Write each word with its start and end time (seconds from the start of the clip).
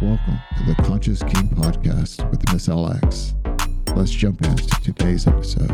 Welcome 0.00 0.38
to 0.56 0.62
the 0.64 0.74
Conscious 0.84 1.22
Kink 1.24 1.50
podcast 1.54 2.30
with 2.30 2.40
Miss 2.52 2.68
LX. 2.68 3.34
Let's 3.96 4.12
jump 4.12 4.44
into 4.44 4.68
today's 4.80 5.26
episode. 5.26 5.70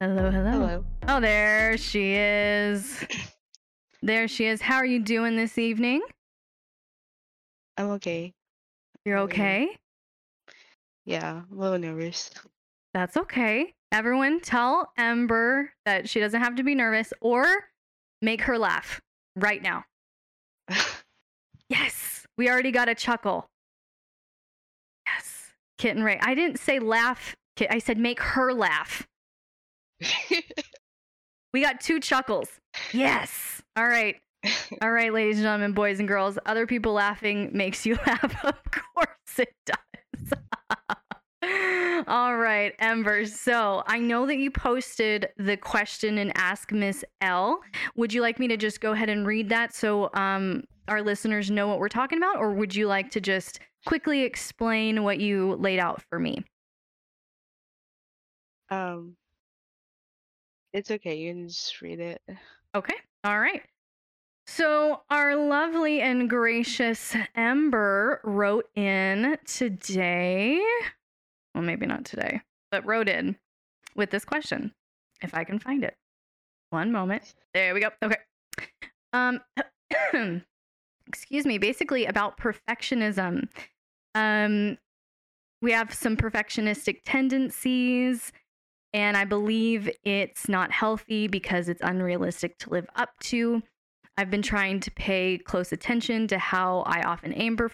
Hello, 0.00 0.30
hello. 0.30 0.50
Hello. 0.50 0.84
Oh, 1.08 1.20
there 1.20 1.76
she 1.76 2.14
is. 2.14 3.04
There 4.02 4.28
she 4.28 4.46
is. 4.46 4.60
How 4.62 4.76
are 4.76 4.86
you 4.86 5.00
doing 5.02 5.36
this 5.36 5.58
evening? 5.58 6.00
I'm 7.76 7.90
okay. 7.92 8.32
You're 9.04 9.16
How 9.16 9.24
are 9.24 9.26
you? 9.26 9.32
okay? 9.32 9.76
Yeah, 11.04 11.42
a 11.50 11.54
little 11.54 11.78
nervous. 11.78 12.30
That's 12.94 13.16
okay. 13.16 13.74
Everyone, 13.92 14.40
tell 14.40 14.90
Ember 14.96 15.72
that 15.84 16.08
she 16.08 16.20
doesn't 16.20 16.40
have 16.40 16.56
to 16.56 16.62
be 16.62 16.74
nervous 16.74 17.12
or 17.20 17.46
make 18.22 18.42
her 18.42 18.58
laugh 18.58 19.00
right 19.36 19.62
now. 19.62 19.84
Yes, 21.68 22.24
we 22.38 22.48
already 22.48 22.70
got 22.70 22.88
a 22.88 22.94
chuckle. 22.94 23.48
Yes, 25.04 25.50
Kitten 25.78 26.04
Ray. 26.04 26.16
I 26.22 26.36
didn't 26.36 26.60
say 26.60 26.78
laugh. 26.78 27.34
Kit- 27.56 27.72
I 27.72 27.80
said 27.80 27.98
make 27.98 28.20
her 28.20 28.52
laugh. 28.52 29.06
We 31.52 31.62
got 31.62 31.80
two 31.80 32.00
chuckles. 32.00 32.50
Yes. 32.92 33.62
All 33.76 33.86
right. 33.88 34.16
All 34.82 34.90
right, 34.90 35.10
ladies 35.10 35.36
and 35.38 35.44
gentlemen, 35.44 35.72
boys 35.72 35.98
and 36.00 36.06
girls. 36.06 36.38
Other 36.44 36.66
people 36.66 36.92
laughing 36.92 37.48
makes 37.54 37.86
you 37.86 37.96
laugh. 38.06 38.44
Of 38.44 38.62
course 38.70 39.38
it 39.38 39.54
does. 39.64 40.38
All 42.06 42.36
right, 42.36 42.74
Ember. 42.78 43.26
So 43.26 43.82
I 43.86 43.98
know 43.98 44.26
that 44.26 44.36
you 44.36 44.50
posted 44.50 45.28
the 45.36 45.56
question 45.56 46.18
and 46.18 46.32
ask 46.36 46.72
Miss 46.72 47.04
Elle. 47.20 47.60
Would 47.96 48.12
you 48.12 48.20
like 48.20 48.38
me 48.38 48.48
to 48.48 48.56
just 48.56 48.80
go 48.80 48.92
ahead 48.92 49.08
and 49.08 49.26
read 49.26 49.48
that 49.48 49.74
so 49.74 50.10
um, 50.14 50.64
our 50.88 51.02
listeners 51.02 51.50
know 51.50 51.68
what 51.68 51.78
we're 51.78 51.88
talking 51.88 52.18
about, 52.18 52.36
or 52.36 52.52
would 52.52 52.74
you 52.74 52.86
like 52.86 53.10
to 53.12 53.20
just 53.20 53.60
quickly 53.86 54.22
explain 54.22 55.02
what 55.04 55.20
you 55.20 55.56
laid 55.56 55.78
out 55.78 56.02
for 56.08 56.18
me? 56.18 56.44
um, 58.70 59.16
it's 60.72 60.90
okay. 60.90 61.16
You 61.16 61.32
can 61.32 61.48
just 61.48 61.80
read 61.80 62.00
it. 62.00 62.20
Okay. 62.74 62.94
All 63.24 63.38
right. 63.38 63.62
So, 64.48 65.02
our 65.10 65.34
lovely 65.34 66.00
and 66.00 66.30
gracious 66.30 67.16
Ember 67.34 68.20
wrote 68.22 68.68
in 68.76 69.38
today. 69.44 70.60
Well, 71.56 71.64
maybe 71.64 71.86
not 71.86 72.04
today, 72.04 72.42
but 72.70 72.84
wrote 72.84 73.08
in 73.08 73.36
with 73.94 74.10
this 74.10 74.26
question, 74.26 74.74
if 75.22 75.32
I 75.34 75.42
can 75.42 75.58
find 75.58 75.82
it. 75.82 75.96
One 76.68 76.92
moment. 76.92 77.34
There 77.54 77.72
we 77.72 77.80
go. 77.80 77.88
Okay. 78.04 78.18
Um, 79.14 79.40
excuse 81.06 81.46
me. 81.46 81.56
Basically, 81.56 82.04
about 82.04 82.36
perfectionism. 82.38 83.48
Um, 84.14 84.76
we 85.62 85.72
have 85.72 85.94
some 85.94 86.14
perfectionistic 86.14 87.00
tendencies 87.06 88.32
and 88.92 89.16
I 89.16 89.24
believe 89.24 89.90
it's 90.04 90.48
not 90.48 90.70
healthy 90.70 91.26
because 91.26 91.70
it's 91.70 91.82
unrealistic 91.82 92.58
to 92.58 92.70
live 92.70 92.86
up 92.96 93.10
to. 93.24 93.62
I've 94.16 94.30
been 94.30 94.42
trying 94.42 94.80
to 94.80 94.90
pay 94.90 95.38
close 95.38 95.72
attention 95.72 96.28
to 96.28 96.38
how 96.38 96.80
I 96.80 97.02
often 97.02 97.32
aim, 97.34 97.56
per- 97.56 97.70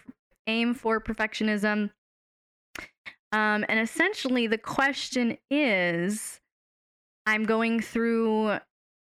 aim 0.46 0.74
for 0.74 1.00
perfectionism. 1.00 1.90
Um, 3.32 3.64
and 3.68 3.80
essentially, 3.80 4.46
the 4.46 4.58
question 4.58 5.38
is 5.50 6.38
I'm 7.26 7.44
going 7.44 7.80
through 7.80 8.58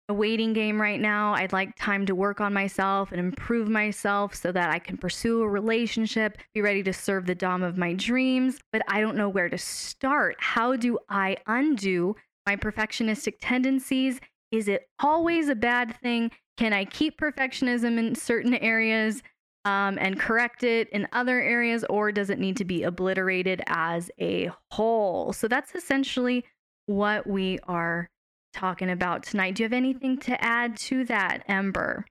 a 0.09 0.15
waiting 0.15 0.53
game 0.53 0.81
right 0.81 1.01
now. 1.01 1.35
I'd 1.35 1.53
like 1.53 1.77
time 1.77 2.05
to 2.07 2.15
work 2.15 2.41
on 2.41 2.53
myself 2.53 3.11
and 3.11 3.19
improve 3.19 3.69
myself 3.69 4.35
so 4.35 4.53
that 4.53 4.71
I 4.71 4.79
can 4.79 4.97
pursue 4.97 5.43
a 5.43 5.49
relationship, 5.49 6.39
be 6.53 6.61
ready 6.61 6.83
to 6.83 6.93
serve 6.93 7.27
the 7.27 7.35
Dom 7.35 7.63
of 7.63 7.79
my 7.79 7.95
dreams, 7.95 8.59
but 8.71 8.83
I 8.89 9.01
don't 9.01 9.17
know 9.17 9.29
where 9.29 9.49
to 9.49 9.57
start. 9.57 10.37
How 10.39 10.77
do 10.77 10.99
I 11.09 11.39
undo 11.47 12.17
my 12.47 12.57
perfectionistic 12.57 13.35
tendencies? 13.41 14.21
Is 14.51 14.69
it 14.69 14.89
always 15.01 15.49
a 15.49 15.55
bad 15.55 15.99
thing? 16.03 16.31
Can 16.59 16.73
I 16.73 16.85
keep 16.85 17.19
perfectionism 17.19 17.99
in 17.99 18.15
certain 18.15 18.55
areas 18.55 19.23
um, 19.65 19.99
and 20.01 20.19
correct 20.19 20.63
it 20.63 20.89
in 20.91 21.09
other 21.13 21.41
areas, 21.41 21.85
or 21.89 22.13
does 22.13 22.31
it 22.31 22.39
need 22.39 22.57
to 22.59 22.65
be 22.65 22.83
obliterated 22.83 23.63
as 23.67 24.11
a 24.21 24.51
whole? 24.71 25.33
So 25.33 25.49
that's 25.49 25.75
essentially 25.75 26.45
what 26.87 27.27
we 27.27 27.59
are 27.67 28.09
talking 28.53 28.91
about 28.91 29.23
tonight. 29.23 29.55
Do 29.55 29.63
you 29.63 29.65
have 29.65 29.73
anything 29.73 30.19
to 30.21 30.43
add 30.43 30.77
to 30.79 31.05
that, 31.07 31.45
Ember? 31.49 32.05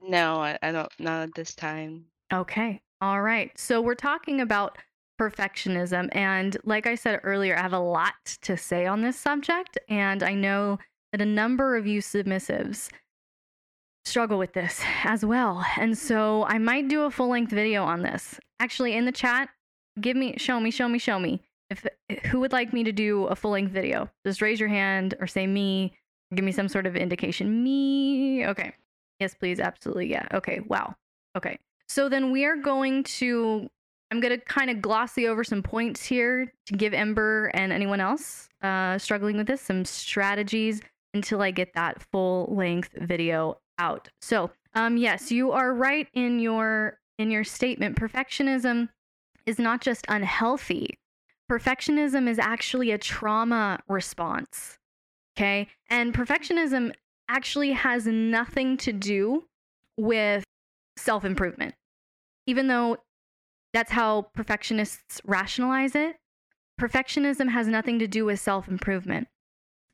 No, 0.00 0.42
I, 0.42 0.58
I 0.62 0.72
don't. 0.72 0.92
Not 0.98 1.22
at 1.22 1.34
this 1.34 1.54
time. 1.54 2.06
Okay. 2.32 2.80
All 3.00 3.22
right. 3.22 3.56
So 3.58 3.80
we're 3.80 3.94
talking 3.94 4.40
about 4.40 4.76
perfectionism. 5.20 6.08
And 6.12 6.56
like 6.64 6.86
I 6.86 6.94
said 6.94 7.20
earlier, 7.22 7.56
I 7.56 7.62
have 7.62 7.72
a 7.72 7.78
lot 7.78 8.14
to 8.42 8.56
say 8.56 8.86
on 8.86 9.00
this 9.02 9.18
subject. 9.18 9.78
And 9.88 10.22
I 10.22 10.34
know 10.34 10.78
that 11.12 11.20
a 11.20 11.26
number 11.26 11.76
of 11.76 11.86
you 11.86 12.00
submissives 12.00 12.90
struggle 14.04 14.38
with 14.38 14.52
this 14.52 14.82
as 15.04 15.24
well. 15.24 15.64
And 15.78 15.96
so 15.96 16.44
I 16.44 16.58
might 16.58 16.88
do 16.88 17.02
a 17.02 17.10
full 17.10 17.28
length 17.28 17.52
video 17.52 17.84
on 17.84 18.02
this. 18.02 18.38
Actually, 18.60 18.94
in 18.94 19.04
the 19.04 19.12
chat, 19.12 19.48
give 20.00 20.16
me, 20.16 20.34
show 20.36 20.60
me, 20.60 20.70
show 20.70 20.88
me, 20.88 20.98
show 20.98 21.18
me. 21.18 21.42
If 21.70 21.86
who 22.26 22.40
would 22.40 22.52
like 22.52 22.72
me 22.72 22.84
to 22.84 22.92
do 22.92 23.24
a 23.24 23.34
full 23.34 23.52
length 23.52 23.72
video, 23.72 24.10
just 24.26 24.42
raise 24.42 24.60
your 24.60 24.68
hand 24.68 25.14
or 25.20 25.26
say 25.26 25.46
me. 25.46 25.94
Give 26.34 26.44
me 26.44 26.52
some 26.52 26.68
sort 26.68 26.86
of 26.86 26.96
indication. 26.96 27.62
Me. 27.62 28.46
Okay. 28.46 28.72
Yes, 29.20 29.34
please. 29.34 29.60
Absolutely. 29.60 30.10
Yeah. 30.10 30.26
Okay. 30.32 30.60
Wow. 30.68 30.94
Okay. 31.36 31.58
So 31.88 32.08
then 32.08 32.30
we 32.30 32.44
are 32.44 32.56
going 32.56 33.04
to, 33.04 33.68
I'm 34.10 34.20
going 34.20 34.38
to 34.38 34.44
kind 34.44 34.70
of 34.70 34.82
glossy 34.82 35.28
over 35.28 35.44
some 35.44 35.62
points 35.62 36.04
here 36.04 36.52
to 36.66 36.74
give 36.74 36.92
Ember 36.92 37.50
and 37.54 37.72
anyone 37.72 38.00
else 38.00 38.48
uh, 38.62 38.98
struggling 38.98 39.36
with 39.36 39.46
this 39.46 39.60
some 39.60 39.84
strategies 39.84 40.80
until 41.12 41.40
I 41.40 41.50
get 41.50 41.74
that 41.74 42.02
full 42.10 42.52
length 42.54 42.90
video 42.96 43.58
out. 43.78 44.08
So, 44.20 44.50
um, 44.74 44.96
yes, 44.96 45.30
you 45.30 45.52
are 45.52 45.72
right 45.72 46.08
in 46.14 46.38
your 46.38 46.98
in 47.18 47.30
your 47.30 47.44
statement. 47.44 47.96
Perfectionism 47.96 48.88
is 49.46 49.58
not 49.58 49.80
just 49.80 50.04
unhealthy. 50.08 50.98
Perfectionism 51.50 52.28
is 52.28 52.38
actually 52.38 52.90
a 52.90 52.98
trauma 52.98 53.78
response. 53.88 54.78
Okay, 55.36 55.68
and 55.88 56.14
perfectionism 56.14 56.92
actually 57.28 57.72
has 57.72 58.06
nothing 58.06 58.76
to 58.78 58.92
do 58.92 59.44
with 59.96 60.44
self 60.96 61.24
improvement, 61.24 61.74
even 62.46 62.68
though 62.68 62.98
that's 63.72 63.92
how 63.92 64.28
perfectionists 64.34 65.20
rationalize 65.24 65.94
it. 65.94 66.16
Perfectionism 66.80 67.50
has 67.50 67.68
nothing 67.68 67.98
to 67.98 68.06
do 68.06 68.24
with 68.24 68.40
self 68.40 68.68
improvement. 68.68 69.28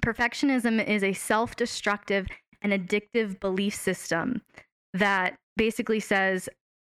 Perfectionism 0.04 0.86
is 0.86 1.02
a 1.02 1.12
self 1.12 1.56
destructive 1.56 2.26
and 2.62 2.72
addictive 2.72 3.40
belief 3.40 3.74
system 3.74 4.42
that 4.94 5.36
basically 5.56 6.00
says, 6.00 6.48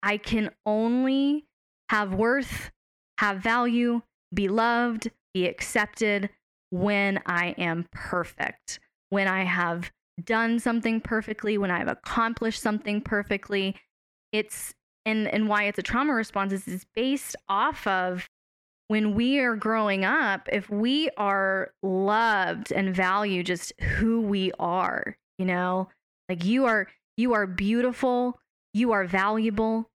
I 0.02 0.16
can 0.16 0.50
only 0.66 1.47
have 1.91 2.14
worth, 2.14 2.70
have 3.19 3.38
value, 3.38 4.02
be 4.32 4.48
loved, 4.48 5.10
be 5.32 5.47
accepted 5.47 6.30
when 6.70 7.20
I 7.26 7.54
am 7.58 7.86
perfect, 7.92 8.80
when 9.10 9.28
I 9.28 9.44
have 9.44 9.91
done 10.22 10.58
something 10.58 11.00
perfectly, 11.00 11.58
when 11.58 11.70
I've 11.70 11.88
accomplished 11.88 12.60
something 12.60 13.00
perfectly. 13.00 13.76
It's 14.32 14.75
and 15.06 15.28
and 15.28 15.48
why 15.48 15.64
it's 15.64 15.78
a 15.78 15.82
trauma 15.82 16.14
response 16.14 16.52
is, 16.52 16.66
is 16.66 16.86
based 16.94 17.36
off 17.48 17.86
of 17.86 18.28
when 18.88 19.14
we 19.14 19.38
are 19.38 19.56
growing 19.56 20.04
up, 20.04 20.48
if 20.52 20.69
we 20.69 21.08
are 21.16 21.72
loved 21.82 22.72
and 22.72 22.94
value 22.94 23.42
just 23.42 23.72
who 23.81 24.20
we 24.20 24.52
are, 24.58 25.16
you 25.39 25.44
know, 25.44 25.88
like 26.29 26.44
you 26.44 26.67
are 26.67 26.88
you 27.17 27.35
are 27.35 27.47
beautiful, 27.47 28.41
you 28.73 28.93
are 28.93 29.05
valuable, 29.05 29.88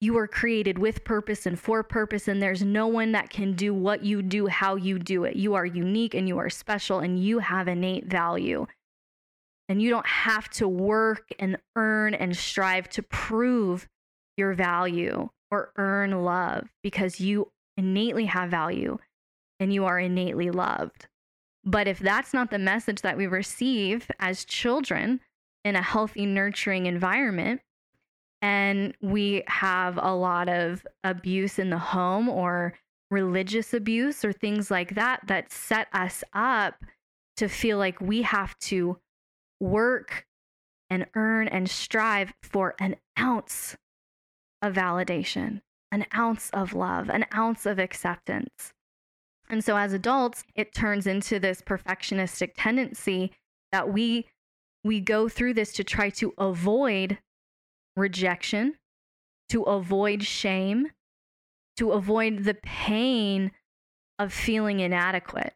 you 0.00 0.16
are 0.18 0.28
created 0.28 0.78
with 0.78 1.04
purpose 1.04 1.46
and 1.46 1.58
for 1.58 1.82
purpose 1.82 2.28
and 2.28 2.42
there's 2.42 2.62
no 2.62 2.86
one 2.86 3.12
that 3.12 3.30
can 3.30 3.54
do 3.54 3.72
what 3.72 4.04
you 4.04 4.22
do 4.22 4.46
how 4.46 4.76
you 4.76 4.98
do 4.98 5.24
it. 5.24 5.36
You 5.36 5.54
are 5.54 5.66
unique 5.66 6.14
and 6.14 6.28
you 6.28 6.38
are 6.38 6.50
special 6.50 6.98
and 6.98 7.22
you 7.22 7.38
have 7.38 7.68
innate 7.68 8.06
value. 8.06 8.66
And 9.68 9.82
you 9.82 9.90
don't 9.90 10.06
have 10.06 10.48
to 10.50 10.68
work 10.68 11.26
and 11.40 11.56
earn 11.74 12.14
and 12.14 12.36
strive 12.36 12.88
to 12.90 13.02
prove 13.02 13.88
your 14.36 14.52
value 14.52 15.30
or 15.50 15.72
earn 15.76 16.12
love 16.22 16.68
because 16.82 17.20
you 17.20 17.50
innately 17.76 18.26
have 18.26 18.50
value 18.50 18.98
and 19.58 19.72
you 19.72 19.86
are 19.86 19.98
innately 19.98 20.50
loved. 20.50 21.08
But 21.66 21.88
if 21.88 21.98
that's 21.98 22.32
not 22.32 22.50
the 22.50 22.60
message 22.60 23.02
that 23.02 23.16
we 23.16 23.26
receive 23.26 24.08
as 24.20 24.44
children 24.44 25.20
in 25.64 25.74
a 25.74 25.82
healthy, 25.82 26.24
nurturing 26.24 26.86
environment, 26.86 27.60
and 28.40 28.94
we 29.02 29.42
have 29.48 29.98
a 30.00 30.14
lot 30.14 30.48
of 30.48 30.86
abuse 31.02 31.58
in 31.58 31.70
the 31.70 31.78
home 31.78 32.28
or 32.28 32.74
religious 33.10 33.74
abuse 33.74 34.24
or 34.24 34.32
things 34.32 34.70
like 34.70 34.94
that 34.94 35.20
that 35.26 35.50
set 35.50 35.88
us 35.92 36.22
up 36.32 36.76
to 37.36 37.48
feel 37.48 37.78
like 37.78 38.00
we 38.00 38.22
have 38.22 38.56
to 38.58 38.98
work 39.60 40.24
and 40.88 41.06
earn 41.16 41.48
and 41.48 41.68
strive 41.68 42.32
for 42.42 42.76
an 42.78 42.94
ounce 43.18 43.76
of 44.62 44.74
validation, 44.74 45.62
an 45.90 46.06
ounce 46.14 46.48
of 46.50 46.74
love, 46.74 47.10
an 47.10 47.26
ounce 47.34 47.66
of 47.66 47.80
acceptance. 47.80 48.72
And 49.48 49.64
so 49.64 49.76
as 49.76 49.92
adults, 49.92 50.44
it 50.54 50.74
turns 50.74 51.06
into 51.06 51.38
this 51.38 51.60
perfectionistic 51.60 52.52
tendency 52.56 53.32
that 53.72 53.92
we 53.92 54.26
we 54.84 55.00
go 55.00 55.28
through 55.28 55.54
this 55.54 55.72
to 55.72 55.84
try 55.84 56.10
to 56.10 56.32
avoid 56.38 57.18
rejection, 57.96 58.74
to 59.48 59.62
avoid 59.62 60.22
shame, 60.22 60.88
to 61.76 61.92
avoid 61.92 62.44
the 62.44 62.54
pain 62.54 63.50
of 64.18 64.32
feeling 64.32 64.80
inadequate. 64.80 65.54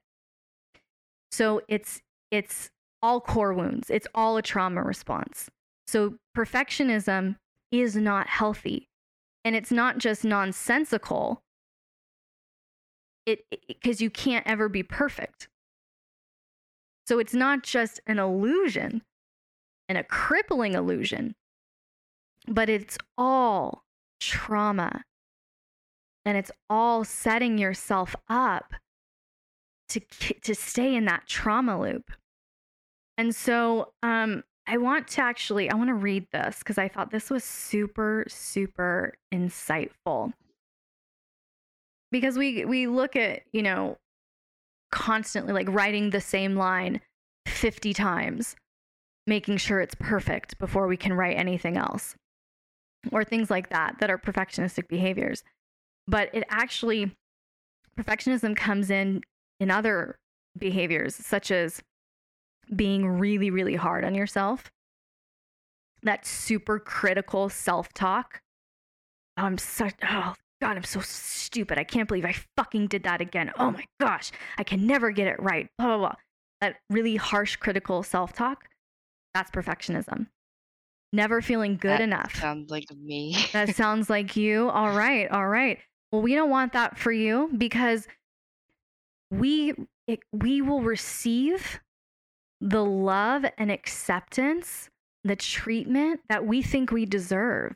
So 1.33 1.63
it's 1.69 2.01
it's 2.31 2.71
all 3.03 3.21
core 3.21 3.55
wounds. 3.55 3.91
It's 3.91 4.07
all 4.15 4.37
a 4.37 4.43
trauma 4.43 4.83
response. 4.83 5.49
So 5.87 6.17
perfectionism 6.37 7.37
is 7.73 7.97
not 7.97 8.29
healthy. 8.29 8.89
And 9.45 9.57
it's 9.57 9.71
not 9.71 9.99
just 9.99 10.25
nonsensical. 10.25 11.43
It 13.27 13.45
because 13.67 14.01
you 14.01 14.11
can't 14.11 14.47
ever 14.47 14.69
be 14.69 14.83
perfect. 14.83 15.49
So 17.07 17.19
it's 17.19 17.35
not 17.35 17.63
just 17.63 18.01
an 18.07 18.19
illusion 18.19 19.03
and 19.89 19.99
a 19.99 20.05
crippling 20.05 20.75
illusion, 20.75 21.35
but 22.47 22.69
it's 22.69 22.97
all 23.19 23.83
trauma. 24.21 25.03
And 26.25 26.37
it's 26.37 26.53
all 26.69 27.05
setting 27.05 27.59
yourself 27.59 28.15
up 28.29 28.75
to 29.89 30.01
to 30.43 30.55
stay 30.55 30.95
in 30.95 31.05
that 31.07 31.27
trauma 31.27 31.81
loop. 31.81 32.11
And 33.19 33.35
so 33.35 33.93
um, 34.03 34.45
I 34.67 34.79
want 34.79 35.09
to 35.09 35.23
actually 35.23 35.69
I 35.71 35.75
want 35.75 35.89
to 35.89 35.95
read 35.95 36.27
this 36.33 36.61
because 36.61 36.79
I 36.79 36.89
thought 36.89 37.11
this 37.11 37.29
was 37.29 37.43
super 37.43 38.25
super 38.29 39.15
insightful. 39.35 40.33
Because 42.11 42.37
we 42.37 42.65
we 42.65 42.87
look 42.87 43.17
at, 43.17 43.43
you 43.53 43.63
know, 43.63 43.99
constantly 44.91 45.53
like 45.53 45.69
writing 45.69 46.11
the 46.11 46.21
same 46.21 46.57
line 46.57 47.01
50 47.47 47.93
times, 47.95 48.57
making 49.27 49.59
sure 49.59 49.81
it's 49.81 49.95
perfect 49.95 50.59
before 50.59 50.87
we 50.87 50.97
can 50.97 51.13
write 51.13 51.37
anything 51.37 51.77
else. 51.77 52.17
Or 53.13 53.25
things 53.25 53.51
like 53.51 53.71
that 53.71 53.97
that 54.01 54.11
are 54.11 54.19
perfectionistic 54.19 54.89
behaviors. 54.89 55.43
But 56.07 56.29
it 56.35 56.45
actually 56.49 57.13
perfectionism 57.99 58.57
comes 58.57 58.91
in 58.91 59.23
in 59.59 59.71
other 59.71 60.19
behaviors 60.59 61.15
such 61.15 61.51
as 61.51 61.83
being 62.75 63.07
really, 63.07 63.51
really 63.51 63.77
hard 63.77 64.05
on 64.05 64.15
yourself, 64.15 64.71
that 66.03 66.27
super 66.27 66.79
critical 66.79 67.49
self 67.49 67.93
talk. 67.93 68.41
Oh, 69.37 69.45
I'm 69.45 69.59
such, 69.59 69.95
oh 70.03 70.35
God, 70.61 70.77
I'm 70.77 70.85
so 70.85 71.01
stupid. 71.01 71.79
I 71.79 71.85
can't 71.85 72.07
believe 72.09 72.25
I 72.25 72.35
fucking 72.57 72.89
did 72.89 73.05
that 73.05 73.21
again. 73.21 73.51
Oh 73.59 73.71
my 73.71 73.85
gosh, 73.99 74.31
I 74.59 74.65
can 74.65 74.87
never 74.87 75.11
get 75.11 75.27
it 75.27 75.43
right. 75.43 75.69
Blah, 75.79 75.87
blah, 75.89 75.99
blah. 75.99 76.15
That 76.61 76.77
really 76.91 77.17
harsh, 77.17 77.57
critical 77.57 78.03
self 78.03 78.33
talk, 78.35 78.65
that's 79.33 79.51
perfectionism. 79.51 80.27
Never 81.13 81.41
feeling 81.43 81.77
good 81.77 81.91
That 81.93 82.01
enough. 82.03 82.35
sounds 82.37 82.71
like 82.71 82.85
me. 82.95 83.37
That 83.53 83.75
sounds 83.77 84.09
like 84.11 84.37
you. 84.37 84.69
All 84.69 84.91
right. 84.93 85.29
All 85.31 85.49
right. 85.49 85.79
Well, 86.13 86.23
we 86.23 86.35
don't 86.35 86.51
want 86.51 86.73
that 86.75 86.99
for 86.99 87.11
you 87.11 87.51
because 87.57 88.07
we 89.31 89.75
it, 90.07 90.21
we 90.33 90.61
will 90.61 90.83
receive 90.83 91.81
the 92.61 92.85
love 92.85 93.45
and 93.57 93.71
acceptance, 93.71 94.91
the 95.25 95.37
treatment 95.37 96.21
that 96.29 96.47
we 96.47 96.63
think 96.63 96.91
we 96.91 97.07
deserve. 97.07 97.75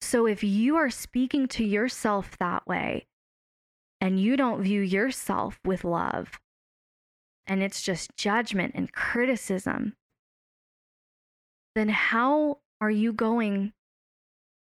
So 0.00 0.26
if 0.26 0.42
you 0.42 0.76
are 0.76 0.90
speaking 0.90 1.46
to 1.48 1.64
yourself 1.64 2.36
that 2.38 2.66
way 2.66 3.06
and 4.00 4.18
you 4.18 4.36
don't 4.36 4.62
view 4.62 4.80
yourself 4.80 5.60
with 5.64 5.84
love, 5.84 6.38
and 7.46 7.62
it's 7.62 7.82
just 7.82 8.16
judgment 8.16 8.72
and 8.74 8.92
criticism, 8.92 9.94
then 11.74 11.88
how 11.88 12.58
are 12.80 12.90
you 12.90 13.12
going 13.12 13.72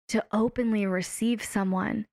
to 0.09 0.25
openly 0.33 0.87
receive 0.87 1.43
someone 1.43 2.07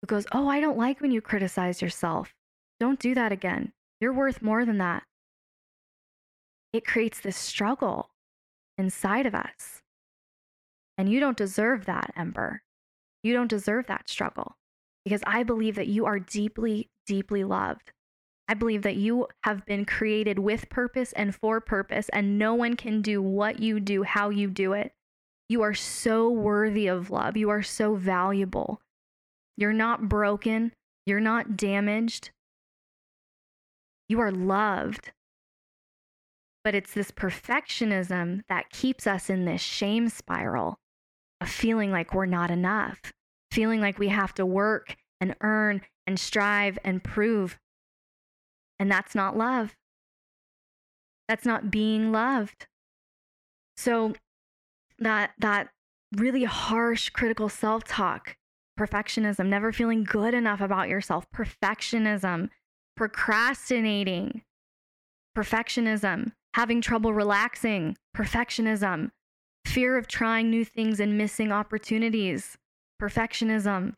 who 0.00 0.06
goes, 0.06 0.26
Oh, 0.32 0.48
I 0.48 0.60
don't 0.60 0.78
like 0.78 1.00
when 1.00 1.12
you 1.12 1.20
criticize 1.20 1.80
yourself. 1.80 2.34
Don't 2.80 2.98
do 2.98 3.14
that 3.14 3.32
again. 3.32 3.72
You're 4.00 4.12
worth 4.12 4.42
more 4.42 4.64
than 4.64 4.78
that. 4.78 5.04
It 6.72 6.86
creates 6.86 7.20
this 7.20 7.36
struggle 7.36 8.10
inside 8.76 9.26
of 9.26 9.34
us. 9.34 9.81
And 11.02 11.10
you 11.10 11.18
don't 11.18 11.36
deserve 11.36 11.86
that, 11.86 12.12
Ember. 12.14 12.62
You 13.24 13.32
don't 13.32 13.50
deserve 13.50 13.88
that 13.88 14.08
struggle 14.08 14.56
because 15.04 15.20
I 15.26 15.42
believe 15.42 15.74
that 15.74 15.88
you 15.88 16.06
are 16.06 16.20
deeply, 16.20 16.90
deeply 17.08 17.42
loved. 17.42 17.90
I 18.46 18.54
believe 18.54 18.82
that 18.82 18.94
you 18.94 19.26
have 19.42 19.66
been 19.66 19.84
created 19.84 20.38
with 20.38 20.70
purpose 20.70 21.12
and 21.14 21.34
for 21.34 21.60
purpose, 21.60 22.08
and 22.10 22.38
no 22.38 22.54
one 22.54 22.76
can 22.76 23.02
do 23.02 23.20
what 23.20 23.58
you 23.58 23.80
do, 23.80 24.04
how 24.04 24.30
you 24.30 24.48
do 24.48 24.74
it. 24.74 24.92
You 25.48 25.62
are 25.62 25.74
so 25.74 26.30
worthy 26.30 26.86
of 26.86 27.10
love. 27.10 27.36
You 27.36 27.50
are 27.50 27.64
so 27.64 27.96
valuable. 27.96 28.80
You're 29.56 29.72
not 29.72 30.08
broken. 30.08 30.72
You're 31.04 31.18
not 31.18 31.56
damaged. 31.56 32.30
You 34.08 34.20
are 34.20 34.30
loved. 34.30 35.10
But 36.62 36.76
it's 36.76 36.94
this 36.94 37.10
perfectionism 37.10 38.42
that 38.48 38.70
keeps 38.70 39.08
us 39.08 39.28
in 39.28 39.46
this 39.46 39.60
shame 39.60 40.08
spiral 40.08 40.78
of 41.42 41.48
feeling 41.48 41.90
like 41.90 42.14
we're 42.14 42.26
not 42.26 42.50
enough, 42.50 42.98
feeling 43.50 43.80
like 43.80 43.98
we 43.98 44.08
have 44.08 44.32
to 44.34 44.46
work 44.46 44.96
and 45.20 45.34
earn 45.40 45.82
and 46.06 46.18
strive 46.18 46.78
and 46.84 47.02
prove. 47.02 47.58
And 48.78 48.90
that's 48.90 49.14
not 49.14 49.36
love. 49.36 49.74
That's 51.28 51.44
not 51.44 51.70
being 51.70 52.12
loved. 52.12 52.66
So 53.76 54.14
that 54.98 55.32
that 55.38 55.68
really 56.16 56.44
harsh 56.44 57.08
critical 57.10 57.48
self-talk, 57.48 58.36
perfectionism, 58.78 59.46
never 59.46 59.72
feeling 59.72 60.04
good 60.04 60.34
enough 60.34 60.60
about 60.60 60.88
yourself, 60.88 61.26
perfectionism, 61.34 62.50
procrastinating, 62.96 64.42
perfectionism, 65.36 66.32
having 66.54 66.80
trouble 66.80 67.14
relaxing, 67.14 67.96
perfectionism, 68.16 69.10
fear 69.72 69.96
of 69.96 70.06
trying 70.06 70.50
new 70.50 70.66
things 70.66 71.00
and 71.00 71.16
missing 71.16 71.50
opportunities, 71.50 72.58
perfectionism, 73.00 73.94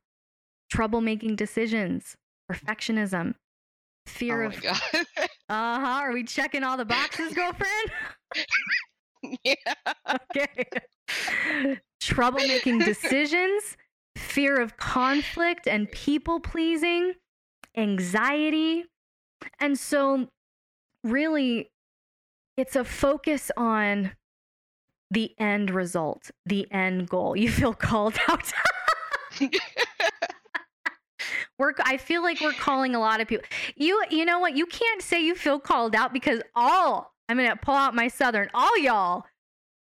trouble 0.71 1.01
making 1.01 1.35
decisions, 1.35 2.17
perfectionism, 2.51 3.35
fear 4.07 4.45
oh 4.45 4.47
of 4.47 4.65
uh 4.65 5.01
huh. 5.49 6.01
Are 6.03 6.13
we 6.13 6.23
checking 6.23 6.63
all 6.63 6.77
the 6.77 6.85
boxes, 6.85 7.33
girlfriend? 7.33 7.91
yeah. 9.45 9.55
okay. 10.15 10.65
trouble 12.01 12.47
making 12.47 12.79
decisions, 12.79 13.77
fear 14.17 14.61
of 14.61 14.77
conflict 14.77 15.67
and 15.67 15.91
people 15.91 16.39
pleasing, 16.39 17.15
anxiety. 17.77 18.85
And 19.59 19.77
so, 19.77 20.29
really, 21.03 21.73
it's 22.57 22.77
a 22.77 22.85
focus 22.85 23.51
on 23.57 24.13
the 25.15 25.33
end 25.39 25.71
result, 25.71 26.31
the 26.45 26.71
end 26.71 27.09
goal. 27.09 27.37
You 27.37 27.51
feel 27.51 27.73
called 27.73 28.17
out. 28.29 28.53
we're 31.59 31.73
I 31.85 31.97
feel 31.97 32.23
like 32.23 32.41
we're 32.41 32.53
calling 32.53 32.95
a 32.95 33.01
lot 33.01 33.21
of 33.21 33.29
people. 33.29 33.47
You 33.77 34.03
you 34.11 34.25
know 34.25 34.39
what? 34.39 34.57
You 34.57 34.67
can't 34.67 35.01
say 35.03 35.25
you 35.25 35.35
feel 35.35 35.59
called 35.59 35.95
out 35.95 36.13
because 36.13 36.43
all 36.55 37.13
I'm 37.29 37.37
gonna 37.37 37.57
pull 37.57 37.75
out 37.75 37.95
my 37.95 38.09
southern. 38.09 38.51
All 38.53 38.79
y'all 38.79 39.25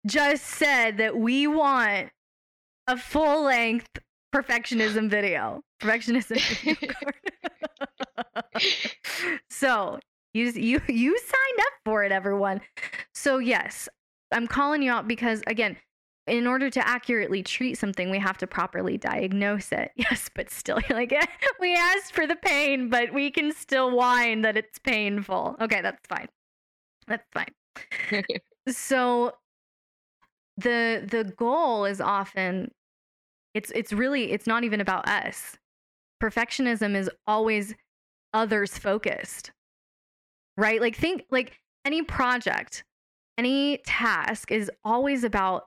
just 0.06 0.44
said 0.44 0.98
that 0.98 1.16
we 1.16 1.46
want 1.46 2.10
a 2.86 2.96
full 2.96 3.44
length 3.44 3.88
perfectionism 4.34 5.08
video. 5.08 5.62
Perfectionism 5.82 6.38
video. 6.62 6.92
so 9.50 9.98
you 10.32 10.50
you 10.50 10.80
you 10.88 11.18
signed 11.18 11.60
up 11.60 11.72
for 11.84 12.04
it, 12.04 12.12
everyone. 12.12 12.60
So 13.14 13.38
yes, 13.38 13.88
I'm 14.32 14.46
calling 14.46 14.82
you 14.82 14.90
out 14.90 15.06
because 15.06 15.42
again, 15.46 15.76
in 16.26 16.46
order 16.46 16.70
to 16.70 16.86
accurately 16.86 17.42
treat 17.42 17.76
something, 17.76 18.10
we 18.10 18.18
have 18.18 18.38
to 18.38 18.46
properly 18.46 18.96
diagnose 18.96 19.72
it. 19.72 19.92
Yes, 19.96 20.30
but 20.34 20.50
still, 20.50 20.80
you're 20.88 20.98
like, 20.98 21.12
we 21.60 21.74
asked 21.74 22.12
for 22.12 22.26
the 22.26 22.36
pain, 22.36 22.88
but 22.88 23.12
we 23.12 23.30
can 23.30 23.52
still 23.52 23.90
whine 23.90 24.42
that 24.42 24.56
it's 24.56 24.78
painful. 24.78 25.56
Okay, 25.60 25.80
that's 25.82 26.06
fine. 26.08 26.28
That's 27.06 27.26
fine. 27.32 28.24
so 28.68 29.32
the 30.56 31.04
the 31.10 31.32
goal 31.36 31.84
is 31.84 32.00
often 32.00 32.70
it's 33.54 33.72
it's 33.72 33.92
really 33.92 34.32
it's 34.32 34.46
not 34.46 34.64
even 34.64 34.80
about 34.80 35.08
us. 35.08 35.56
Perfectionism 36.22 36.96
is 36.96 37.10
always 37.26 37.74
others 38.32 38.78
focused. 38.78 39.52
Right? 40.56 40.80
Like 40.80 40.96
think 40.96 41.24
like 41.30 41.60
any 41.84 42.02
project 42.02 42.84
any 43.36 43.78
task 43.78 44.50
is 44.50 44.70
always 44.84 45.24
about 45.24 45.66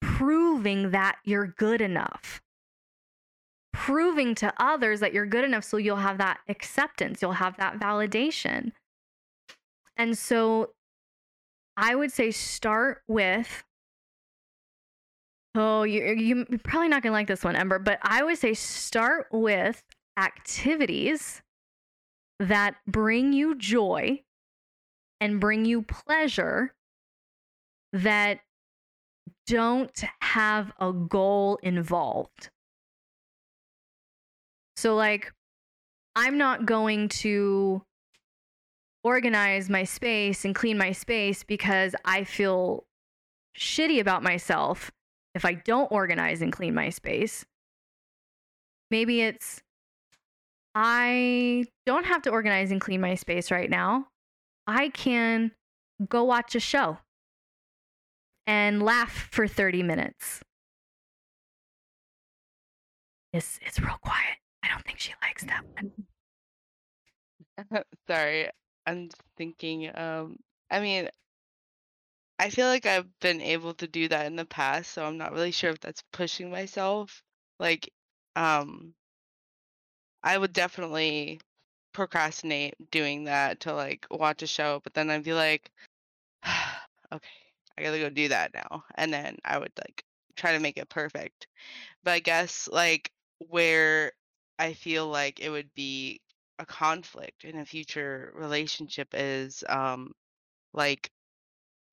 proving 0.00 0.90
that 0.92 1.16
you're 1.24 1.46
good 1.46 1.80
enough. 1.80 2.40
Proving 3.72 4.34
to 4.36 4.52
others 4.58 5.00
that 5.00 5.12
you're 5.12 5.26
good 5.26 5.44
enough 5.44 5.64
so 5.64 5.76
you'll 5.76 5.96
have 5.96 6.18
that 6.18 6.38
acceptance, 6.48 7.20
you'll 7.20 7.32
have 7.32 7.56
that 7.58 7.78
validation. 7.78 8.72
And 9.96 10.16
so 10.16 10.70
I 11.76 11.94
would 11.94 12.12
say 12.12 12.30
start 12.30 13.02
with 13.06 13.64
Oh, 15.58 15.84
you, 15.84 16.04
you're 16.04 16.44
probably 16.64 16.88
not 16.88 17.02
going 17.02 17.12
to 17.12 17.16
like 17.16 17.28
this 17.28 17.42
one, 17.42 17.56
Ember, 17.56 17.78
but 17.78 17.98
I 18.02 18.22
would 18.22 18.36
say 18.36 18.52
start 18.52 19.28
with 19.32 19.82
activities 20.18 21.40
that 22.38 22.76
bring 22.86 23.32
you 23.32 23.54
joy 23.54 24.22
and 25.18 25.40
bring 25.40 25.64
you 25.64 25.80
pleasure 25.80 26.74
that 27.92 28.40
don't 29.46 30.04
have 30.20 30.72
a 30.80 30.92
goal 30.92 31.58
involved. 31.62 32.50
So, 34.76 34.94
like, 34.94 35.32
I'm 36.14 36.38
not 36.38 36.66
going 36.66 37.08
to 37.08 37.82
organize 39.04 39.70
my 39.70 39.84
space 39.84 40.44
and 40.44 40.54
clean 40.54 40.76
my 40.76 40.92
space 40.92 41.44
because 41.44 41.94
I 42.04 42.24
feel 42.24 42.84
shitty 43.56 44.00
about 44.00 44.22
myself 44.22 44.90
if 45.34 45.44
I 45.44 45.54
don't 45.54 45.90
organize 45.92 46.42
and 46.42 46.52
clean 46.52 46.74
my 46.74 46.90
space. 46.90 47.44
Maybe 48.90 49.22
it's 49.22 49.62
I 50.74 51.64
don't 51.86 52.04
have 52.04 52.22
to 52.22 52.30
organize 52.30 52.70
and 52.70 52.80
clean 52.80 53.00
my 53.00 53.14
space 53.14 53.50
right 53.50 53.70
now. 53.70 54.08
I 54.66 54.90
can 54.90 55.52
go 56.08 56.24
watch 56.24 56.54
a 56.54 56.60
show 56.60 56.98
and 58.46 58.82
laugh 58.82 59.28
for 59.30 59.46
30 59.46 59.82
minutes. 59.82 60.40
It's, 63.32 63.58
it's 63.62 63.80
real 63.80 63.98
quiet. 64.00 64.38
I 64.62 64.68
don't 64.68 64.84
think 64.84 64.98
she 64.98 65.12
likes 65.22 65.44
that 65.44 65.64
one. 65.74 65.92
Sorry, 68.08 68.48
I'm 68.86 69.10
thinking. 69.36 69.90
Um, 69.96 70.36
I 70.70 70.80
mean, 70.80 71.08
I 72.38 72.50
feel 72.50 72.66
like 72.66 72.86
I've 72.86 73.08
been 73.20 73.40
able 73.40 73.74
to 73.74 73.86
do 73.86 74.08
that 74.08 74.26
in 74.26 74.36
the 74.36 74.44
past, 74.44 74.92
so 74.92 75.04
I'm 75.04 75.18
not 75.18 75.32
really 75.32 75.50
sure 75.50 75.70
if 75.70 75.80
that's 75.80 76.02
pushing 76.12 76.50
myself. 76.50 77.22
Like, 77.58 77.90
um, 78.36 78.94
I 80.22 80.36
would 80.38 80.52
definitely 80.52 81.40
procrastinate 81.92 82.74
doing 82.90 83.24
that 83.24 83.60
to 83.60 83.74
like 83.74 84.06
watch 84.10 84.42
a 84.42 84.46
show, 84.46 84.80
but 84.84 84.94
then 84.94 85.10
I'd 85.10 85.24
be 85.24 85.32
like, 85.34 85.70
okay, 87.12 87.45
I 87.78 87.82
gotta 87.82 87.98
go 87.98 88.10
do 88.10 88.28
that 88.28 88.54
now. 88.54 88.84
And 88.96 89.12
then 89.12 89.36
I 89.44 89.58
would 89.58 89.72
like 89.78 90.04
try 90.36 90.52
to 90.52 90.60
make 90.60 90.78
it 90.78 90.88
perfect. 90.88 91.46
But 92.04 92.12
I 92.12 92.20
guess 92.20 92.68
like 92.72 93.10
where 93.38 94.12
I 94.58 94.72
feel 94.74 95.08
like 95.08 95.40
it 95.40 95.50
would 95.50 95.72
be 95.74 96.20
a 96.58 96.66
conflict 96.66 97.44
in 97.44 97.58
a 97.58 97.66
future 97.66 98.32
relationship 98.34 99.08
is 99.14 99.62
um 99.68 100.12
like 100.74 101.10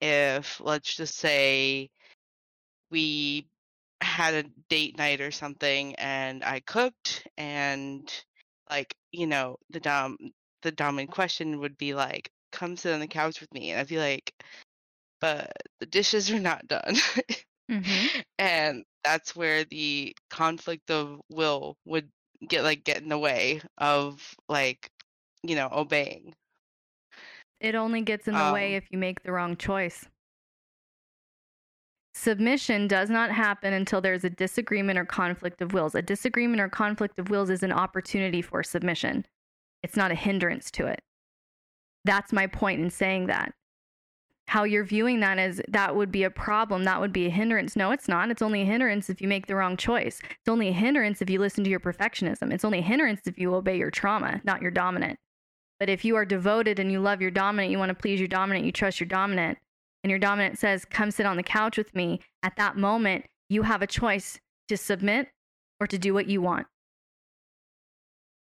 if 0.01 0.61
let's 0.61 0.95
just 0.95 1.15
say 1.17 1.89
we 2.91 3.47
had 4.01 4.33
a 4.35 4.43
date 4.69 4.97
night 4.97 5.21
or 5.21 5.31
something 5.31 5.95
and 5.95 6.43
I 6.43 6.59
cooked 6.61 7.27
and 7.37 8.09
like, 8.69 8.95
you 9.11 9.27
know, 9.27 9.57
the 9.71 9.79
dom 9.79 10.17
the 10.61 10.71
dom 10.71 10.99
in 10.99 11.07
question 11.07 11.59
would 11.59 11.77
be 11.77 11.93
like, 11.93 12.31
come 12.51 12.77
sit 12.77 12.93
on 12.93 12.99
the 13.01 13.07
couch 13.07 13.41
with 13.41 13.53
me 13.53 13.71
and 13.71 13.79
I'd 13.79 13.87
be 13.87 13.97
like, 13.99 14.33
but 15.23 15.53
the 15.79 15.85
dishes 15.85 16.29
are 16.29 16.39
not 16.39 16.67
done. 16.67 16.95
Mm-hmm. 17.71 18.19
and 18.39 18.83
that's 19.05 19.37
where 19.37 19.63
the 19.63 20.13
conflict 20.29 20.91
of 20.91 21.21
will 21.29 21.77
would 21.85 22.09
get 22.45 22.61
like 22.61 22.83
get 22.83 23.01
in 23.01 23.07
the 23.07 23.17
way 23.17 23.61
of 23.77 24.21
like, 24.49 24.89
you 25.43 25.55
know, 25.55 25.69
obeying. 25.71 26.35
It 27.61 27.73
only 27.73 28.01
gets 28.01 28.27
in 28.27 28.33
the 28.33 28.41
Um, 28.41 28.53
way 28.53 28.75
if 28.75 28.83
you 28.91 28.97
make 28.97 29.23
the 29.23 29.31
wrong 29.31 29.55
choice. 29.55 30.05
Submission 32.13 32.89
does 32.89 33.09
not 33.09 33.31
happen 33.31 33.71
until 33.71 34.01
there's 34.01 34.25
a 34.25 34.29
disagreement 34.29 34.99
or 34.99 35.05
conflict 35.05 35.61
of 35.61 35.71
wills. 35.71 35.95
A 35.95 36.01
disagreement 36.01 36.59
or 36.59 36.67
conflict 36.67 37.17
of 37.19 37.29
wills 37.29 37.49
is 37.49 37.63
an 37.63 37.71
opportunity 37.71 38.41
for 38.41 38.61
submission, 38.61 39.25
it's 39.83 39.95
not 39.95 40.11
a 40.11 40.15
hindrance 40.15 40.69
to 40.71 40.85
it. 40.85 41.01
That's 42.03 42.33
my 42.33 42.45
point 42.45 42.81
in 42.81 42.89
saying 42.89 43.27
that. 43.27 43.53
How 44.47 44.65
you're 44.65 44.83
viewing 44.83 45.21
that 45.21 45.39
as 45.39 45.61
that 45.69 45.95
would 45.95 46.11
be 46.11 46.23
a 46.23 46.29
problem, 46.29 46.83
that 46.83 46.99
would 46.99 47.13
be 47.13 47.25
a 47.25 47.29
hindrance. 47.29 47.75
No, 47.75 47.91
it's 47.91 48.07
not. 48.07 48.29
It's 48.29 48.41
only 48.41 48.61
a 48.61 48.65
hindrance 48.65 49.09
if 49.09 49.21
you 49.21 49.27
make 49.27 49.47
the 49.47 49.55
wrong 49.55 49.77
choice. 49.77 50.19
It's 50.29 50.49
only 50.49 50.67
a 50.67 50.73
hindrance 50.73 51.21
if 51.21 51.29
you 51.29 51.39
listen 51.39 51.63
to 51.63 51.69
your 51.69 51.79
perfectionism. 51.79 52.53
It's 52.53 52.65
only 52.65 52.79
a 52.79 52.83
hindrance 52.83 53.21
if 53.25 53.39
you 53.39 53.55
obey 53.55 53.77
your 53.77 53.89
trauma, 53.89 54.41
not 54.43 54.61
your 54.61 54.71
dominant. 54.71 55.17
But 55.79 55.89
if 55.89 56.05
you 56.05 56.15
are 56.15 56.25
devoted 56.25 56.79
and 56.79 56.91
you 56.91 56.99
love 56.99 57.21
your 57.21 57.31
dominant, 57.31 57.71
you 57.71 57.79
want 57.79 57.89
to 57.89 57.95
please 57.95 58.19
your 58.19 58.27
dominant, 58.27 58.65
you 58.65 58.71
trust 58.71 58.99
your 58.99 59.07
dominant, 59.07 59.57
and 60.03 60.09
your 60.09 60.19
dominant 60.19 60.59
says, 60.59 60.85
Come 60.85 61.11
sit 61.11 61.25
on 61.25 61.37
the 61.37 61.43
couch 61.43 61.77
with 61.77 61.95
me, 61.95 62.19
at 62.43 62.55
that 62.57 62.77
moment, 62.77 63.25
you 63.49 63.63
have 63.63 63.81
a 63.81 63.87
choice 63.87 64.39
to 64.67 64.77
submit 64.77 65.29
or 65.79 65.87
to 65.87 65.97
do 65.97 66.13
what 66.13 66.27
you 66.27 66.41
want. 66.41 66.67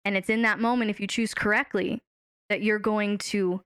And 0.03 0.17
it's 0.17 0.29
in 0.29 0.41
that 0.41 0.59
moment, 0.59 0.89
if 0.89 0.99
you 0.99 1.07
choose 1.07 1.33
correctly, 1.33 2.01
that 2.49 2.63
you're 2.63 2.79
going 2.79 3.17
to 3.17 3.61